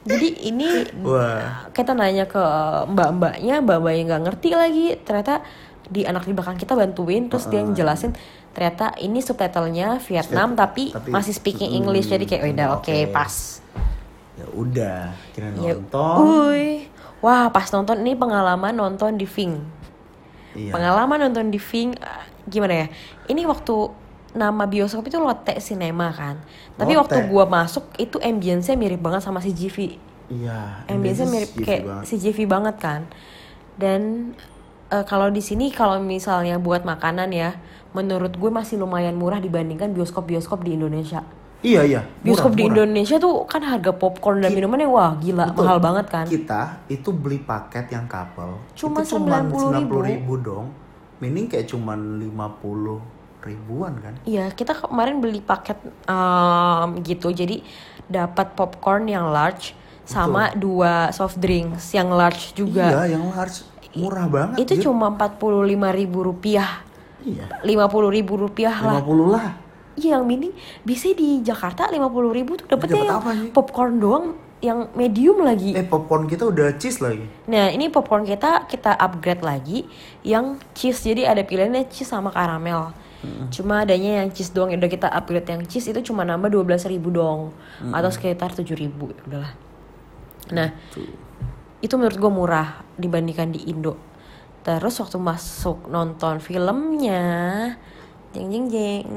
[0.08, 0.68] jadi ini
[1.00, 1.68] Wah.
[1.70, 2.40] kita nanya ke
[2.88, 5.44] mbak-mbaknya mbak-mbaknya nggak ngerti lagi ternyata
[5.84, 8.12] di anak di belakang kita bantuin terus dia ngejelasin
[8.50, 12.98] ternyata ini subtitlenya Vietnam tapi, tapi- masih speaking English jadi kayak udah oke oke.
[13.10, 13.60] pas
[14.34, 14.98] Ya udah,
[15.32, 16.16] kira ya nonton.
[16.22, 16.86] uy
[17.18, 19.60] wah pas nonton ini pengalaman nonton di Ving
[20.54, 20.72] Iya.
[20.72, 22.86] pengalaman nonton di Ving eh, gimana ya
[23.26, 23.74] ini waktu
[24.38, 26.38] nama bioskop itu Lotte Cinema kan
[26.72, 27.12] tapi Lotte.
[27.12, 30.86] waktu gua masuk itu ambience-nya mirip banget sama CGV Iya.
[30.86, 32.04] ambience-nya ambience mirip gitu kayak banget.
[32.06, 33.00] CGV banget kan
[33.74, 34.00] dan
[34.88, 37.58] eh, kalau di sini kalau misalnya buat makanan ya
[37.90, 41.24] menurut gue masih lumayan murah dibandingkan bioskop-bioskop di Indonesia
[41.58, 42.00] Iya iya.
[42.20, 42.86] bioskop di murah.
[42.86, 45.58] Indonesia tuh kan harga popcorn dan Ki- minumannya wah gila Betul.
[45.58, 48.62] mahal banget kan Kita itu beli paket yang couple.
[48.72, 49.90] Cuma cuman 90.000.
[49.90, 50.66] 90 ribu dong.
[51.18, 54.14] Meaning kayak cuman 50 ribuan kan.
[54.26, 57.30] Iya, kita kemarin beli paket em, gitu.
[57.30, 57.62] Jadi
[58.08, 59.76] dapat popcorn yang large
[60.08, 63.04] sama dua soft drinks yang large juga.
[63.04, 63.62] Iya yang large.
[63.92, 64.56] Murah banget.
[64.64, 66.84] Itu cuma 45.000 ribu rupiah.
[67.24, 67.60] Iya.
[67.64, 69.00] 50.000 ribu rupiah lah.
[69.04, 69.48] 50 lah.
[69.98, 70.54] Iya, yang mini
[70.86, 73.50] bisa di Jakarta 50.000 ribu tuh dapetnya Dapet yang apa nih?
[73.50, 74.26] popcorn doang
[74.62, 75.74] yang medium lagi.
[75.74, 77.26] Eh popcorn kita udah cheese lagi.
[77.50, 79.86] Nah, ini popcorn kita kita upgrade lagi
[80.22, 81.02] yang cheese.
[81.02, 82.94] Jadi ada pilihannya cheese sama karamel.
[83.50, 84.70] Cuma adanya yang cheese doang.
[84.70, 87.50] Udah kita upgrade yang cheese itu cuma nambah 12.000 ribu dong.
[87.90, 89.10] Atau sekitar 7.000 ribu.
[89.10, 89.52] Ya udahlah.
[90.54, 91.04] Nah, Tuh.
[91.82, 93.98] itu menurut gue murah dibandingkan di Indo.
[94.64, 97.24] Terus waktu masuk nonton filmnya,
[98.36, 99.08] jeng jeng jeng,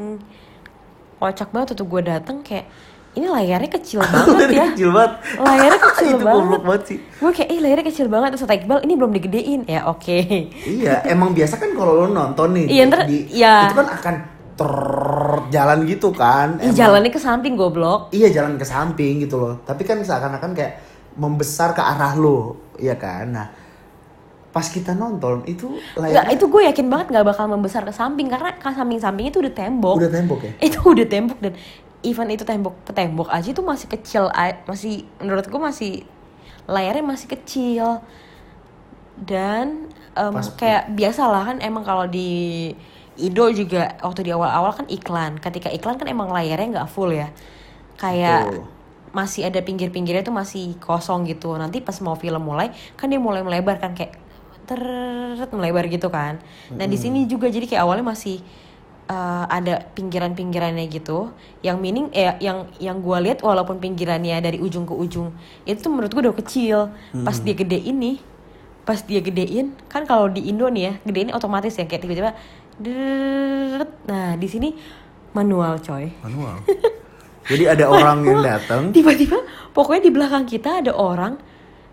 [1.21, 2.65] kocak banget tuh gue dateng kayak
[3.11, 4.65] ini layarnya kecil banget ya.
[4.71, 5.13] kecil banget.
[5.37, 6.61] Layarnya kecil itu banget.
[6.61, 6.97] banget sih.
[7.17, 10.17] Gue kayak, ih layarnya kecil banget terus kata Iqbal ini belum digedein ya oke.
[10.61, 13.55] iya, emang biasa kan kalau lo nonton nih Iya, ntar- di, iya.
[13.65, 14.15] itu kan akan
[14.53, 14.73] ter
[15.49, 16.55] jalan gitu kan.
[16.57, 18.09] Emang- jalannya ke samping goblok.
[18.09, 19.59] Iya jalan ke samping gitu loh.
[19.61, 20.73] Tapi kan seakan-akan kayak
[21.13, 23.27] membesar ke arah lo, iya kan?
[23.29, 23.47] Nah,
[24.49, 28.51] pas kita nonton itu layarnya itu gue yakin banget nggak bakal membesar ke samping karena
[28.53, 29.95] ke samping-samping itu udah tembok.
[29.97, 30.51] udah tembok ya.
[30.61, 31.53] Itu udah tembok dan
[32.01, 34.29] even itu tembok ke tembok aja itu masih kecil,
[34.65, 35.91] masih menurut gue masih
[36.65, 38.01] layarnya masih kecil.
[39.21, 42.71] Dan Pas- kayak biasa lah kan emang kalau di
[43.21, 45.37] Indo juga waktu di awal-awal kan iklan.
[45.37, 47.29] Ketika iklan kan emang layarnya nggak full ya.
[48.01, 48.65] Kayak Betul.
[49.13, 51.53] masih ada pinggir-pinggirnya tuh masih kosong gitu.
[51.53, 54.17] Nanti pas mau film mulai kan dia mulai melebar kan kayak
[54.65, 56.41] teret melebar gitu kan.
[56.73, 58.41] Nah di sini juga jadi kayak awalnya masih
[59.09, 61.33] uh, ada pinggiran-pinggirannya gitu.
[61.65, 65.33] Yang meaning eh yang yang gue lihat walaupun pinggirannya dari ujung ke ujung
[65.65, 66.77] itu menurut gue udah kecil.
[67.25, 68.21] Pas dia gede ini,
[68.85, 72.31] pas dia gedein kan kalau di Indo nih ya gedein otomatis ya kayak tiba-tiba.
[74.09, 74.73] Nah di sini
[75.31, 76.11] manual coy.
[76.21, 76.59] Manual.
[77.41, 79.41] Jadi ada orang yang datang, tiba-tiba
[79.73, 81.41] pokoknya di belakang kita ada orang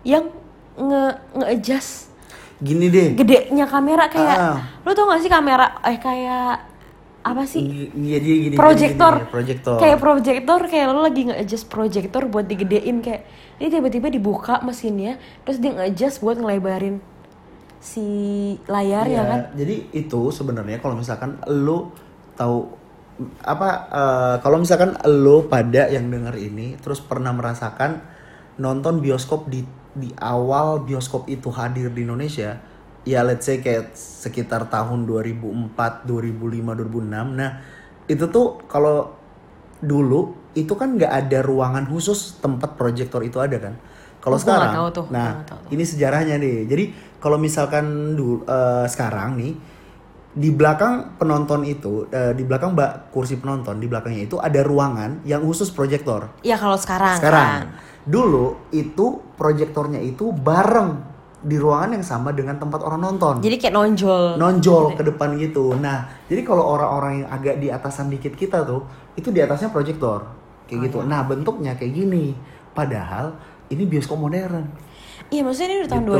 [0.05, 0.29] yang
[0.77, 1.03] nge
[1.35, 2.13] nge-adjust
[2.61, 3.17] gini deh.
[3.17, 4.59] gedenya kamera kayak Ah.
[4.85, 6.68] lo tau gak sih kamera eh kayak
[7.29, 7.61] apa sih
[7.93, 8.55] Iya jadi gini.
[8.57, 9.77] proyektor gini, proyektor.
[9.77, 13.21] kayak proyektor kayak lo lagi nge-adjust proyektor buat digedein kayak
[13.57, 16.97] ini tiba-tiba dibuka mesinnya terus dia nge-adjust buat ngelebarin
[17.79, 18.03] si
[18.65, 21.95] layar ya Iya, kan Jadi itu sebenarnya kalau misalkan lo
[22.33, 22.67] tahu
[23.43, 27.99] apa eh, kalau misalkan lo pada yang denger ini terus pernah merasakan
[28.57, 32.59] nonton bioskop di di awal bioskop itu hadir di Indonesia
[33.09, 37.57] ya let's say kayak sekitar tahun 2004 2005 2006 nah
[38.05, 39.17] itu tuh kalau
[39.79, 43.73] dulu itu kan nggak ada ruangan khusus tempat proyektor itu ada kan?
[44.19, 45.69] Kalau Oh, sekarang tahu tuh, nah tahu tuh.
[45.71, 46.67] ini sejarahnya nih.
[46.67, 46.83] Jadi
[47.17, 49.53] kalau misalkan dulu eh, sekarang nih
[50.29, 55.23] di belakang penonton itu eh, di belakang mbak kursi penonton di belakangnya itu ada ruangan
[55.23, 56.27] yang khusus proyektor.
[56.43, 57.47] Ya kalau sekarang, sekarang.
[57.47, 57.65] kan.
[58.03, 61.08] Dulu itu proyektornya itu bareng
[61.39, 65.71] di ruangan yang sama dengan tempat orang nonton jadi kayak nonjol nonjol ke depan gitu.
[65.73, 68.83] Nah, jadi kalau orang-orang yang agak di atasan dikit kita tuh,
[69.13, 70.27] itu di atasnya proyektor.
[70.65, 70.97] Kayak Oh, gitu.
[70.99, 71.07] iya.
[71.07, 72.35] Nah, bentuknya kayak gini.
[72.69, 74.67] Padahal ini bioskop modern.
[75.27, 76.13] iya maksudnya ini udah tahun Gitu.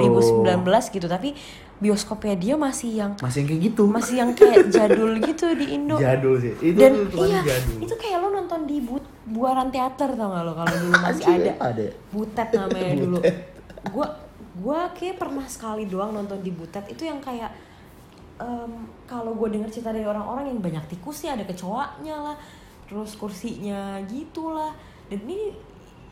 [0.45, 1.29] 2019 gitu tapi
[1.75, 3.83] bioskopnya dia masih yang Masih yang kayak gitu.
[3.87, 6.53] masih yang kayak jadul gitu di Indo jadul sih.
[6.61, 7.77] Itu dan tuh iya jadul.
[7.81, 8.95] itu kayak lo nonton di bu
[9.25, 11.85] buaran teater tau gak lo kalau dulu masih ada ada.
[12.09, 13.17] butet namanya dulu
[13.89, 14.07] gua
[14.59, 16.83] gua kayak pernah sekali doang nonton di butet.
[16.87, 17.49] Itu yang kayak
[18.39, 18.71] em,
[19.03, 22.37] kalau gue denger cerita dari orang-orang yang banyak tikusnya ada kecoaknya lah
[22.87, 24.71] terus kursinya gitulah.
[25.09, 25.51] Dan ini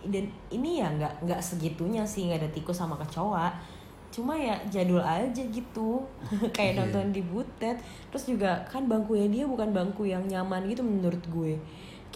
[0.07, 3.49] dan ini ya nggak nggak segitunya sih nggak ada tikus sama kecoa.
[4.07, 6.01] Cuma ya jadul aja gitu
[6.55, 6.79] kayak Iya.
[6.83, 7.77] nonton di butet.
[8.11, 11.55] Terus juga kan bangkunya dia bukan bangku yang nyaman gitu menurut gue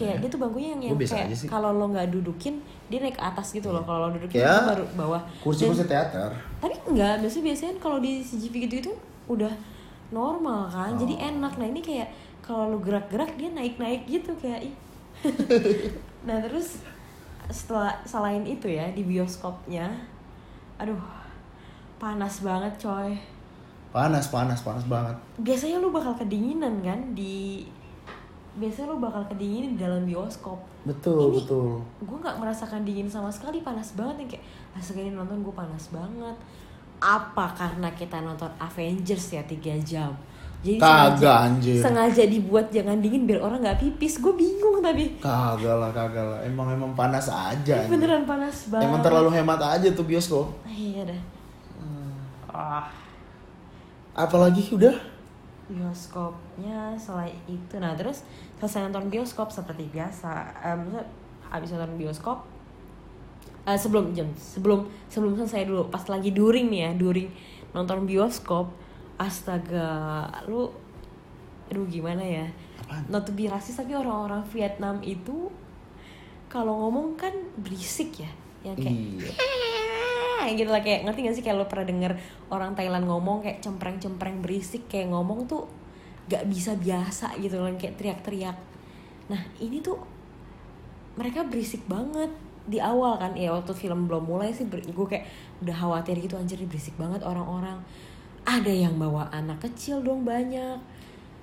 [0.01, 3.47] kayak dia tuh bangkunya yang, yang kayak kalau lo nggak dudukin dia naik ke atas
[3.51, 3.81] gitu loh.
[3.81, 5.21] Kalau lo dudukin baru bawah.
[5.39, 6.29] Kursi-kursi Dan- teater.
[6.57, 8.91] tapi enggak biasanya biasanya kalau di CGV gitu itu
[9.27, 9.53] udah
[10.09, 11.27] normal kan jadi Oh.
[11.31, 11.53] enak.
[11.55, 12.09] Nah ini kayak
[12.41, 14.73] kalau lu gerak-gerak dia naik-naik gitu kayak ih.
[16.21, 16.81] Nah terus
[17.47, 19.89] setelah selain itu ya di bioskopnya
[20.77, 20.97] aduh
[21.97, 23.13] panas banget coy.
[23.91, 25.11] Panas, panas, panas banget.
[25.37, 27.67] biasanya lu bakal kedinginan kan di
[28.53, 31.69] biasanya lu bakal kedinginan di dalam bioskop Betul, Ini- betul.
[31.99, 34.43] gue nggak merasakan dingin sama sekali panas banget yang kayak
[34.73, 36.35] astaga ini nonton gue panas banget
[36.97, 40.11] apa karena kita nonton Avengers ya tiga jam
[40.61, 41.79] jadi Kagak, sengaja, anjir.
[41.79, 46.39] sengaja dibuat jangan dingin biar orang nggak pipis gue bingung tapi Kagak lah, kagak lah.
[46.41, 47.81] Emang emang panas aja.
[47.81, 47.89] anjir.
[47.89, 50.53] beneran panas banget Emang terlalu hemat aja tuh bioskop.
[50.67, 51.21] iya dah
[52.47, 52.85] ah
[54.13, 54.91] Apalagi udah
[55.71, 58.27] bioskopnya selain itu nah terus
[58.59, 61.05] selesai nonton bioskop seperti biasa eh, maksudnya
[61.47, 62.37] habis nonton bioskop
[63.65, 67.31] eh, sebelum jam sebelum sebelum selesai dulu pas lagi during nih ya during
[67.71, 68.69] nonton bioskop
[69.15, 70.67] astaga lu
[71.71, 72.45] aduh gimana ya
[72.83, 73.07] Apaan?
[73.07, 75.47] not to be rasis tapi orang-orang Vietnam itu
[76.51, 77.31] kalau ngomong kan
[77.63, 78.31] berisik ya
[78.67, 79.31] yang kayak Iya.
[80.49, 82.13] Gitu lah kayak ngerti gak sih kayak lo pernah denger
[82.49, 85.69] orang Thailand ngomong kayak cempreng-cempreng berisik kayak ngomong tuh
[86.29, 88.57] gak bisa biasa gitu loh kayak teriak-teriak.
[89.29, 89.99] Nah ini tuh
[91.19, 92.31] mereka berisik banget
[92.61, 95.25] di awal kan ya waktu film belum mulai sih gue kayak
[95.65, 97.81] udah khawatir gitu anjir berisik banget orang-orang.
[98.47, 100.77] Ada yang bawa anak kecil dong banyak.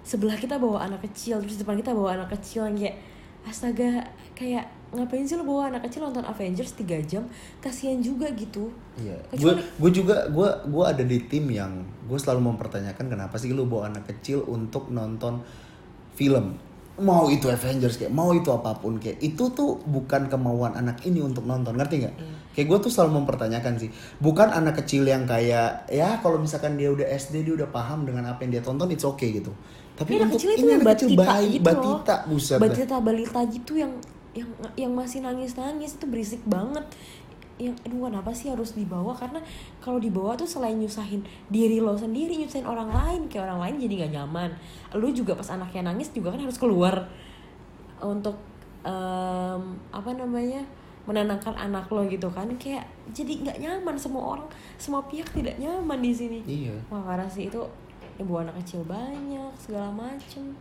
[0.02, 2.96] Sebelah kita bawa anak kecil terus depan kita bawa anak kecil yang kayak
[3.44, 7.20] astaga kayak ngapain sih lo bawa anak kecil nonton Avengers 3 jam
[7.58, 9.20] kasihan juga gitu Iya.
[9.30, 11.72] Gue Kecuali- gue juga gue gue ada di tim yang
[12.02, 15.44] gue selalu mempertanyakan kenapa sih lu bawa anak kecil untuk nonton
[16.12, 16.56] film.
[16.98, 21.20] Mau itu Avengers kayak mau itu apa pun kayak itu tuh bukan kemauan anak ini
[21.20, 22.14] untuk nonton ngerti nggak?
[22.16, 22.34] Iya.
[22.50, 23.86] Kayak gue tuh selalu mempertanyakan sih.
[24.18, 28.26] Bukan anak kecil yang kayak ya kalau misalkan dia udah SD dia udah paham dengan
[28.26, 29.54] apa yang dia tonton it's okay gitu.
[29.94, 32.58] Tapi Ini anak untuk kecil itu ini yang anak kecil batita bayi, gitu batita buset.
[32.58, 33.92] batita balita gitu yang
[34.38, 36.86] yang yang masih nangis nangis itu berisik banget.
[37.58, 39.10] Yang aduh kenapa sih harus dibawa?
[39.18, 39.42] Karena
[39.82, 43.94] kalau dibawa tuh selain nyusahin diri lo sendiri nyusahin orang lain kayak orang lain jadi
[44.06, 44.50] nggak nyaman.
[44.94, 47.10] Lu juga pas anaknya nangis juga kan harus keluar
[47.98, 48.38] untuk
[48.86, 50.62] em, apa namanya
[51.10, 52.46] menenangkan anak lo gitu kan.
[52.62, 56.38] Kayak jadi nggak nyaman semua orang semua pihak tidak nyaman di sini.
[56.46, 56.78] Iya.
[56.86, 57.58] wah parah sih itu.
[58.18, 60.54] Ibu anak kecil banyak segala macem.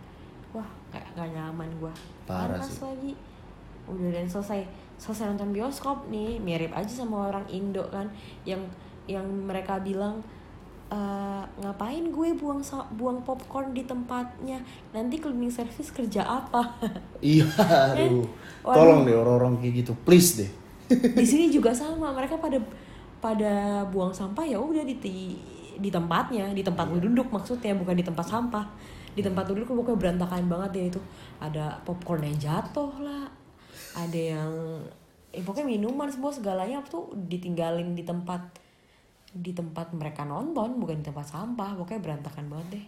[0.54, 1.94] Wah kayak gak nyaman gua.
[2.26, 2.82] Parah Panas sih.
[2.86, 3.12] lagi
[3.88, 4.62] udah dan selesai
[4.98, 8.10] selesai nonton bioskop nih mirip aja sama orang Indo kan
[8.44, 8.60] yang
[9.08, 10.20] yang mereka bilang
[10.88, 12.64] "Eh, ngapain gue buang
[12.96, 14.60] buang popcorn di tempatnya
[14.96, 16.64] nanti cleaning service kerja apa
[17.24, 17.44] Iya,
[17.96, 18.24] aduh.
[18.64, 18.76] Waduh.
[18.76, 20.52] Tolong deh orang-orang kayak gitu, please deh.
[21.20, 22.56] di sini juga sama mereka pada
[23.20, 25.18] pada buang sampah ya udah di di,
[25.76, 28.64] di tempatnya di tempat lu duduk maksudnya bukan di tempat sampah
[29.12, 31.02] di tempat duduk pokoknya berantakan banget ya itu
[31.42, 33.26] ada popcorn yang jatuh lah
[33.98, 34.54] ada yang
[35.34, 38.45] eh, pokoknya minuman semua segalanya tuh ditinggalin di tempat
[39.34, 41.74] di tempat mereka nonton bukan di tempat sampah.
[41.74, 42.86] Pokoknya berantakan banget deh.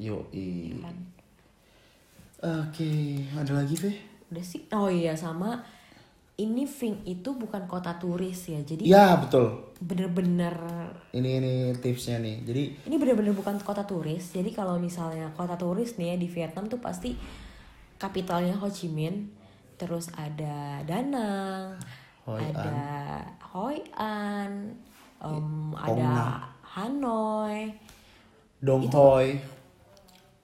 [0.00, 0.26] Yo,
[0.82, 0.96] kan
[2.40, 3.92] Oke, ada lagi, Fe?
[4.32, 4.64] udah sih.
[4.72, 5.60] Oh iya sama
[6.40, 9.60] ini Ving itu bukan kota turis ya jadi Ya, betul.
[9.82, 10.56] bener-bener
[11.12, 12.40] Ini ini tipsnya nih.
[12.48, 14.32] Jadi ini bener-bener bukan kota turis.
[14.32, 17.12] Jadi kalau misalnya kota turis nih ya di Vietnam tuh pasti
[18.00, 19.28] kapitalnya Ho Chi Minh
[19.80, 21.80] terus ada Da Nang
[22.28, 22.52] Hoi An.
[22.52, 22.80] ada
[23.40, 24.52] Hoi An
[25.24, 26.44] Hong ada.
[26.76, 27.72] Hanoi
[28.60, 29.40] Dong Hoi,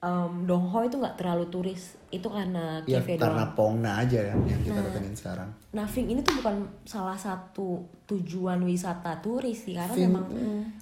[0.01, 4.31] em, Dong Hoi itu nggak terlalu turis itu karena ya cafe karena doang Pongna aja
[4.31, 5.49] kan yang kita datengin sekarang.
[5.75, 10.25] Nah, Ving ini tuh bukan salah satu tujuan wisata turis sih karena Ving, memang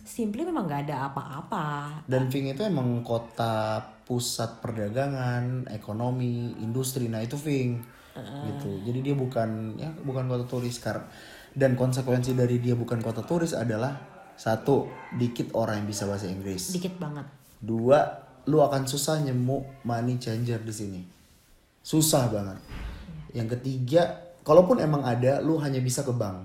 [0.05, 1.99] simply memang nggak ada apa-apa.
[2.05, 7.09] Dan Ving itu emang kota pusat perdagangan, ekonomi, industri.
[7.09, 7.81] Nah, itu Ving.
[8.23, 8.71] Gitu.
[8.87, 11.03] Jadi dia bukan ya bukan kota turis karena
[11.55, 13.95] dan konsekuensi dari dia bukan kota turis adalah
[14.35, 16.75] satu, dikit orang yang bisa bahasa Inggris.
[16.75, 17.23] Dikit banget.
[17.63, 18.03] Dua,
[18.51, 21.01] lu akan susah nyemu money changer di sini.
[21.79, 22.59] Susah banget.
[23.31, 26.43] Yang ketiga, kalaupun emang ada, lu hanya bisa ke bank.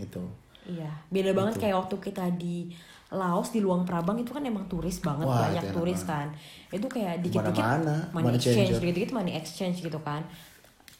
[0.00, 0.24] Gitu.
[0.66, 2.72] Iya, beda banget kayak waktu kita di
[3.06, 6.34] Laos di Luang Prabang itu kan emang turis banget Wah, banyak turis kan.
[6.74, 10.26] Itu kayak dikit-dikit money money exchange, dikit-dikit money exchange gitu kan.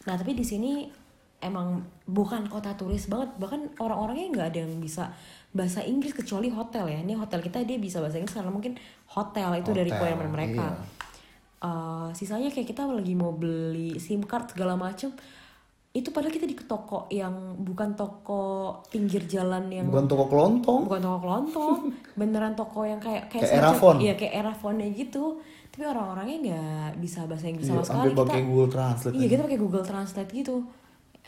[0.06, 0.86] Nah, tapi di sini
[1.38, 5.10] emang bukan kota turis banget, bahkan orang-orangnya nggak ada yang bisa
[5.50, 6.98] bahasa Inggris kecuali hotel ya.
[6.98, 8.78] Ini hotel kita dia bisa bahasa Inggris karena mungkin
[9.08, 10.66] hotel itu dari Hotel, requirement mereka.
[10.70, 10.94] iya.
[11.58, 15.08] Eh, sisanya kayak kita lagi mau beli SIM card segala macem
[15.90, 18.40] itu padahal kita di toko yang bukan toko
[18.86, 20.84] pinggir jalan yang Bukan toko kelontong.
[20.84, 21.78] bukan toko kelontong
[22.20, 23.94] beneran toko yang kayak Kayak semacam- Erafon.
[23.98, 25.40] iya kayak Erafon gitu
[25.76, 29.12] tapi orang-orangnya nggak bisa bahasa Inggris Iya, sama sampai sekali pakai kita Google Translate.
[29.12, 29.28] iya aja.
[29.28, 30.56] kita pakai Google Translate gitu.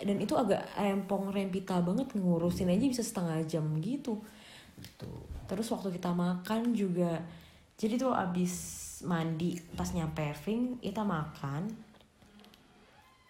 [0.00, 4.16] Dan itu agak rempong rempita banget ngurusin aja bisa setengah jam gitu.
[5.44, 7.20] Terus waktu kita makan juga
[7.76, 8.52] jadi tuh abis
[9.04, 11.68] mandi pas nyampe Irving kita makan.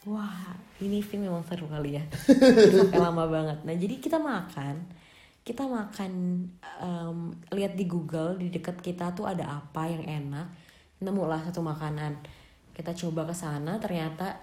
[0.07, 2.05] Wah ini film memang seru kali ya.
[2.71, 3.59] Sampai lama banget.
[3.67, 4.87] Nah jadi kita makan
[5.43, 6.13] kita makan
[6.79, 7.19] em,
[7.51, 10.68] lihat di Google di dekat kita tuh ada apa yang enak
[10.99, 12.19] nemu lah satu makanan
[12.75, 14.35] kita coba ke sana ternyata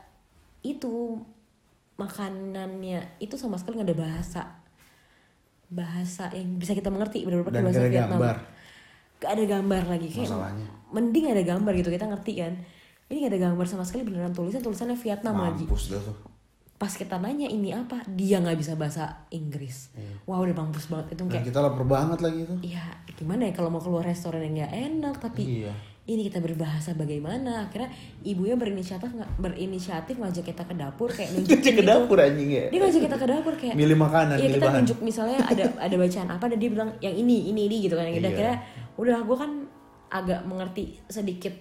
[0.62, 1.20] itu
[1.96, 4.42] makanannya itu sama sekali nggak ada bahasa
[5.66, 8.38] bahasa yang bisa kita mengerti benar-benar bahasa gak ada Vietnam gambar.
[9.18, 10.68] gak ada gambar lagi kayak Masalahnya.
[10.92, 12.54] mending ada gambar gitu kita ngerti kan
[13.06, 16.18] ini gak ada gambar sama sekali beneran tulisan tulisannya Vietnam lagi Mampus dah tuh.
[16.76, 19.96] pas kita nanya ini apa dia nggak bisa bahasa Inggris
[20.28, 22.56] wah udah mampus banget itu kayak kita lapar banget lagi itu.
[22.68, 22.84] Iya,
[23.16, 25.74] gimana ya kalau mau keluar restoran yang nggak enak tapi Iya.
[26.06, 27.66] Ini kita berbahasa bagaimana?
[27.66, 27.90] Akhirnya
[28.22, 31.82] ibunya berinisiatif nggak berinisiatif ngajak kita ke dapur kayak nunjukin ke gitu.
[31.82, 32.66] dapur anjing ya.
[32.70, 34.76] Dia ngajak kita ke dapur kayak Milih makanan, Iya milih kita bahan.
[34.80, 38.06] nunjuk misalnya ada ada bacaan apa dan dia bilang yang ini ini ini gitu kan.
[38.06, 38.38] Yang Iya.
[38.38, 38.54] kira
[38.96, 39.52] udah gue kan
[40.08, 41.52] agak mengerti sedikit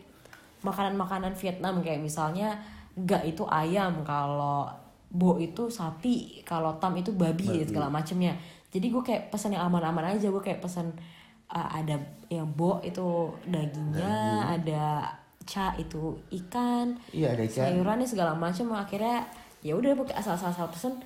[0.61, 2.57] makanan-makanan Vietnam kayak misalnya
[2.95, 4.69] gak itu ayam kalau
[5.09, 8.35] bo itu sapi kalau tam itu babi, segala macemnya
[8.71, 10.91] jadi gue kayak pesan yang aman-aman aja gue kayak pesan
[11.55, 11.97] uh, ada
[12.29, 14.15] yang bo itu dagingnya
[14.59, 15.07] ada
[15.45, 17.65] ca itu ikan Iya, ada ikan.
[17.71, 19.23] sayurannya segala macam akhirnya
[19.63, 20.99] ya udah pakai asal-asal pesen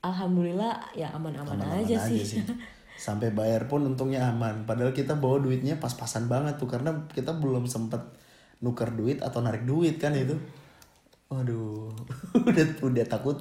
[0.00, 2.40] alhamdulillah ya aman-aman Aman-aman aja, sih,
[3.00, 4.68] Sampai bayar pun untungnya aman.
[4.68, 7.96] Padahal kita bawa duitnya pas-pasan banget tuh karena kita belum sempet
[8.60, 10.36] nuker duit atau narik duit kan itu.
[11.32, 11.88] Waduh,
[12.48, 13.40] udah udah takut,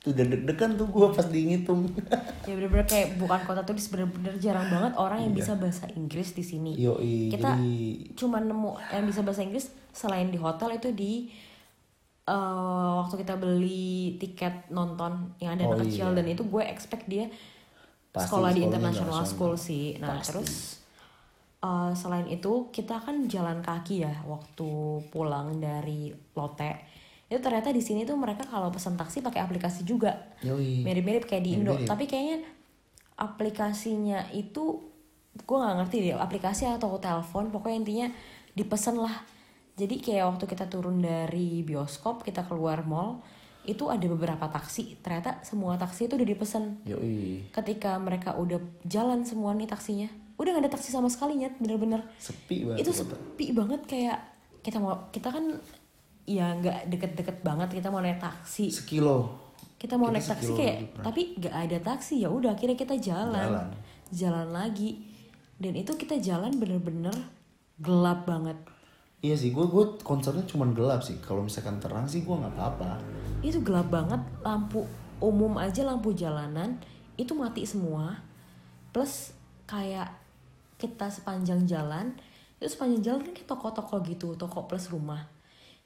[0.00, 1.84] udah deg-degan tuh gua pas dihitung.
[2.48, 6.40] ya bener-bener kayak bukan kota turis bener-bener jarang banget orang yang bisa bahasa Inggris di
[6.40, 6.96] sini Iya.
[6.96, 7.76] Yoi, kita jadi
[8.16, 11.28] cuma nemu yang bisa bahasa Inggris selain di hotel itu di
[12.24, 16.16] eh, waktu kita beli tiket nonton yang ada Oh, anak kecil iya.
[16.16, 17.28] dan itu gue expect dia
[18.10, 20.26] Pasti sekolah di international school sih nah Pasti.
[20.32, 20.50] terus
[21.60, 24.70] eh, selain itu kita kan jalan kaki ya waktu
[25.12, 26.88] pulang dari Lotte
[27.30, 30.18] itu ternyata di sini tuh mereka kalau pesan taksi pakai aplikasi juga.
[30.42, 30.82] Yoi.
[30.82, 31.78] mirip-mirip kayak di Indo.
[31.86, 32.42] Tapi kayaknya
[33.14, 34.90] aplikasinya itu
[35.30, 38.08] gue nggak ngerti deh aplikasi atau telepon pokoknya intinya
[38.58, 39.22] dipesan lah.
[39.78, 43.22] Jadi kayak waktu kita turun dari bioskop kita keluar mall
[43.62, 44.98] itu ada beberapa taksi.
[44.98, 46.82] Ternyata semua taksi itu udah dipesan.
[46.82, 47.46] Yoi.
[47.54, 50.10] ketika mereka udah jalan semua nih taksinya
[50.40, 52.00] udah gak ada taksi sama sekali nyet bener-bener.
[52.16, 52.80] Sepi banget.
[52.80, 54.18] itu sepi banget kayak
[54.64, 55.60] kita mau kita kan
[56.28, 59.30] ya nggak deket-deket banget kita mau naik taksi Sekilo.
[59.80, 63.48] kita mau Kita naik taksi kayak tapi nggak ada taksi ya udah akhirnya kita jalan.
[63.48, 63.68] Jalan.
[64.10, 65.00] jalan lagi
[65.60, 67.14] dan itu kita jalan bener-bener
[67.80, 68.58] gelap banget
[69.20, 71.20] Iya sih, gue gue concernnya cuma gelap sih.
[71.20, 72.96] Kalau misalkan terang sih gue nggak apa-apa.
[73.44, 74.88] itu gelap banget lampu
[75.20, 76.80] umum aja lampu jalanan
[77.20, 78.20] itu mati semua
[78.90, 79.36] plus
[79.68, 80.08] kayak
[80.80, 82.16] kita sepanjang jalan
[82.56, 85.28] itu sepanjang jalan kan kayak toko-toko gitu toko plus rumah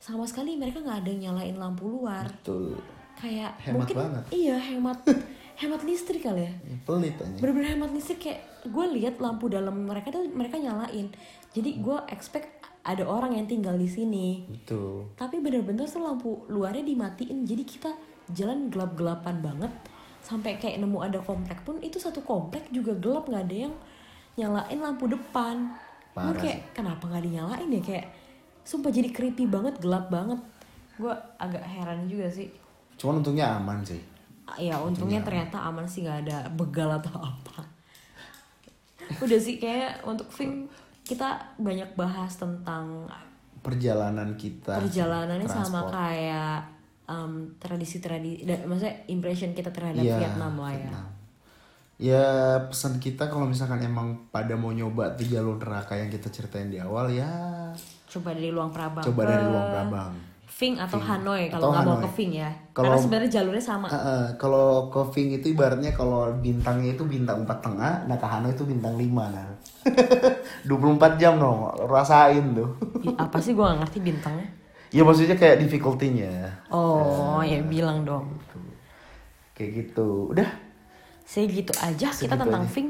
[0.05, 2.29] sama sekali mereka nggak ada yang nyalain lampu luar.
[2.29, 2.77] Betul.
[3.15, 4.25] kayak Hemat mungkin banget.
[4.35, 4.99] iya hemat
[5.65, 6.53] hemat listrik kali ya.
[6.85, 7.41] Pelit aja.
[7.41, 11.09] bener-bener hemat listrik kayak gue lihat lampu dalam mereka tuh mereka nyalain.
[11.57, 14.45] Jadi gue expect ada orang yang tinggal di sini.
[14.45, 15.09] Betul.
[15.17, 17.49] tapi bener-bener tuh lampu luarnya dimatiin.
[17.49, 17.97] Jadi kita
[18.29, 19.73] jalan gelap-gelapan banget.
[20.21, 23.25] Sampai kayak nemu ada komplek pun itu satu komplek juga gelap.
[23.25, 23.75] Nggak ada yang
[24.37, 25.73] nyalain lampu depan.
[26.13, 27.81] Gue Parah kayak kenapa nggak dinyalain ya?
[27.81, 28.07] Kayak
[28.65, 30.41] sumpah jadi creepy banget gelap banget
[30.95, 32.49] gue agak heran juga sih
[32.95, 33.99] Cuman untungnya aman sih.
[34.55, 37.65] ya untungnya ternyata aman sih nggak ada begal atau apa
[39.25, 40.69] udah sih kayak untuk film
[41.01, 43.05] kita banyak bahas tentang
[43.61, 44.77] Perjalanan kita.
[44.77, 45.93] perjalanannya sama transport.
[45.95, 46.57] kayak
[47.07, 51.07] um, tradisi-tradisi dan maksudnya impression kita terhadap Iya, Vietnam lah ya Vietnam.
[51.95, 52.27] Ya
[52.67, 56.77] pesan kita kalau misalkan emang pada mau nyoba tiga jalur neraka yang kita ceritain di
[56.77, 57.31] awal ya
[58.15, 60.13] coba dari Luang Prabang coba ke dari Luang Prabang.
[60.55, 62.05] Ving atau Hanoi Atau kalau nggak mau Hanoi.
[62.05, 66.31] ke Ving ya Kalau- karena sebenarnya jalurnya sama Eh, eh, kalau Kofing itu ibaratnya kalau
[66.39, 69.51] bintangnya itu bintang empat tengah, nah ke Hanoi itu bintang lima nah.
[70.63, 72.71] 24 jam dong, rasain tuh.
[73.19, 74.47] Apa sih gue gak ngerti bintangnya
[74.95, 76.55] ya maksudnya kayak difficulty-nya.
[76.71, 78.31] oh ya bilang dong
[79.53, 80.31] Kayak gitu.
[80.31, 80.47] Udah.
[81.23, 82.71] Saya gitu aja kita Segitu tentang aja.
[82.71, 82.89] Ving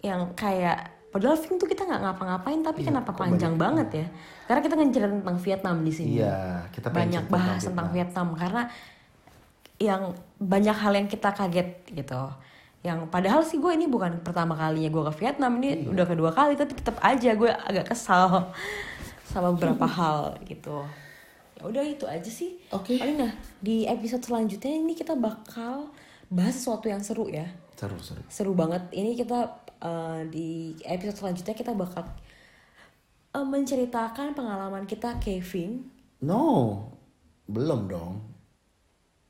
[0.00, 4.06] yang kayak padahal Ving tuh kita nggak ngapa-ngapain tapi Iya, kenapa panjang banget ya?
[4.44, 6.20] Karena kita ngeceritain tentang Vietnam di sini.
[6.20, 8.32] Iya, kita banyak bahas tentang Vietnam.
[8.32, 8.62] Karena
[9.78, 12.22] yang banyak hal yang kita kaget gitu.
[12.82, 15.90] Yang padahal sih gue ini bukan pertama kalinya gue ke Vietnam ini Iya.
[15.94, 18.50] udah kedua kali tapi tetap aja gue agak kesal
[19.24, 20.82] sama beberapa hal gitu.
[21.58, 22.58] Ya udah itu aja sih.
[22.70, 22.98] Oke.
[22.98, 25.90] paling nah di episode selanjutnya ini kita bakal
[26.30, 27.46] bahas sesuatu yang seru ya.
[27.78, 28.22] Seru, seru.
[28.26, 28.82] seru banget.
[28.90, 30.48] Ini kita uh, di
[30.82, 32.04] episode selanjutnya kita bakal
[33.30, 35.84] uh, menceritakan pengalaman kita caving
[36.18, 36.74] No,
[37.46, 38.18] belum dong.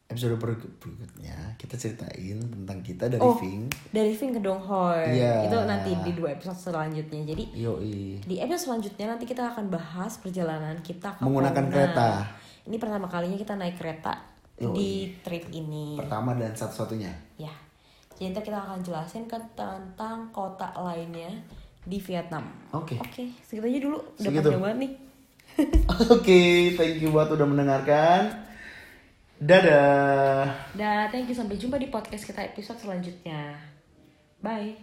[0.07, 3.37] Episode berikut- berikutnya kita ceritain tentang kita dari Oh.
[3.37, 3.69] Ving.
[3.91, 5.45] dari Ving ke Dong Hoi Iya.
[5.45, 8.25] itu nanti di dua episode selanjutnya jadi Yoi.
[8.25, 11.69] di episode selanjutnya nanti kita akan bahas perjalanan kita ke Menggunakan Pona.
[11.71, 12.09] kereta.
[12.65, 14.17] ini pertama kalinya kita naik kereta
[14.57, 14.73] Yoi.
[14.73, 14.91] di
[15.21, 17.28] trip ini Pertama dan satu-satunya.
[18.19, 21.31] Ya jadi ntar kita akan jelasin ke tentang kota lainnya
[21.87, 22.43] di Vietnam
[22.75, 22.99] Oke.
[22.99, 24.43] oke segitu aja dulu udah Segitu.
[24.43, 24.93] panjang banget nih
[26.15, 26.41] Oke,
[26.79, 28.31] thank you buat udah mendengarkan.
[29.43, 30.71] Dadah.
[30.75, 31.35] Dah, thank you.
[31.35, 33.59] Sampai jumpa di podcast kita episode selanjutnya.
[34.39, 34.79] Bye.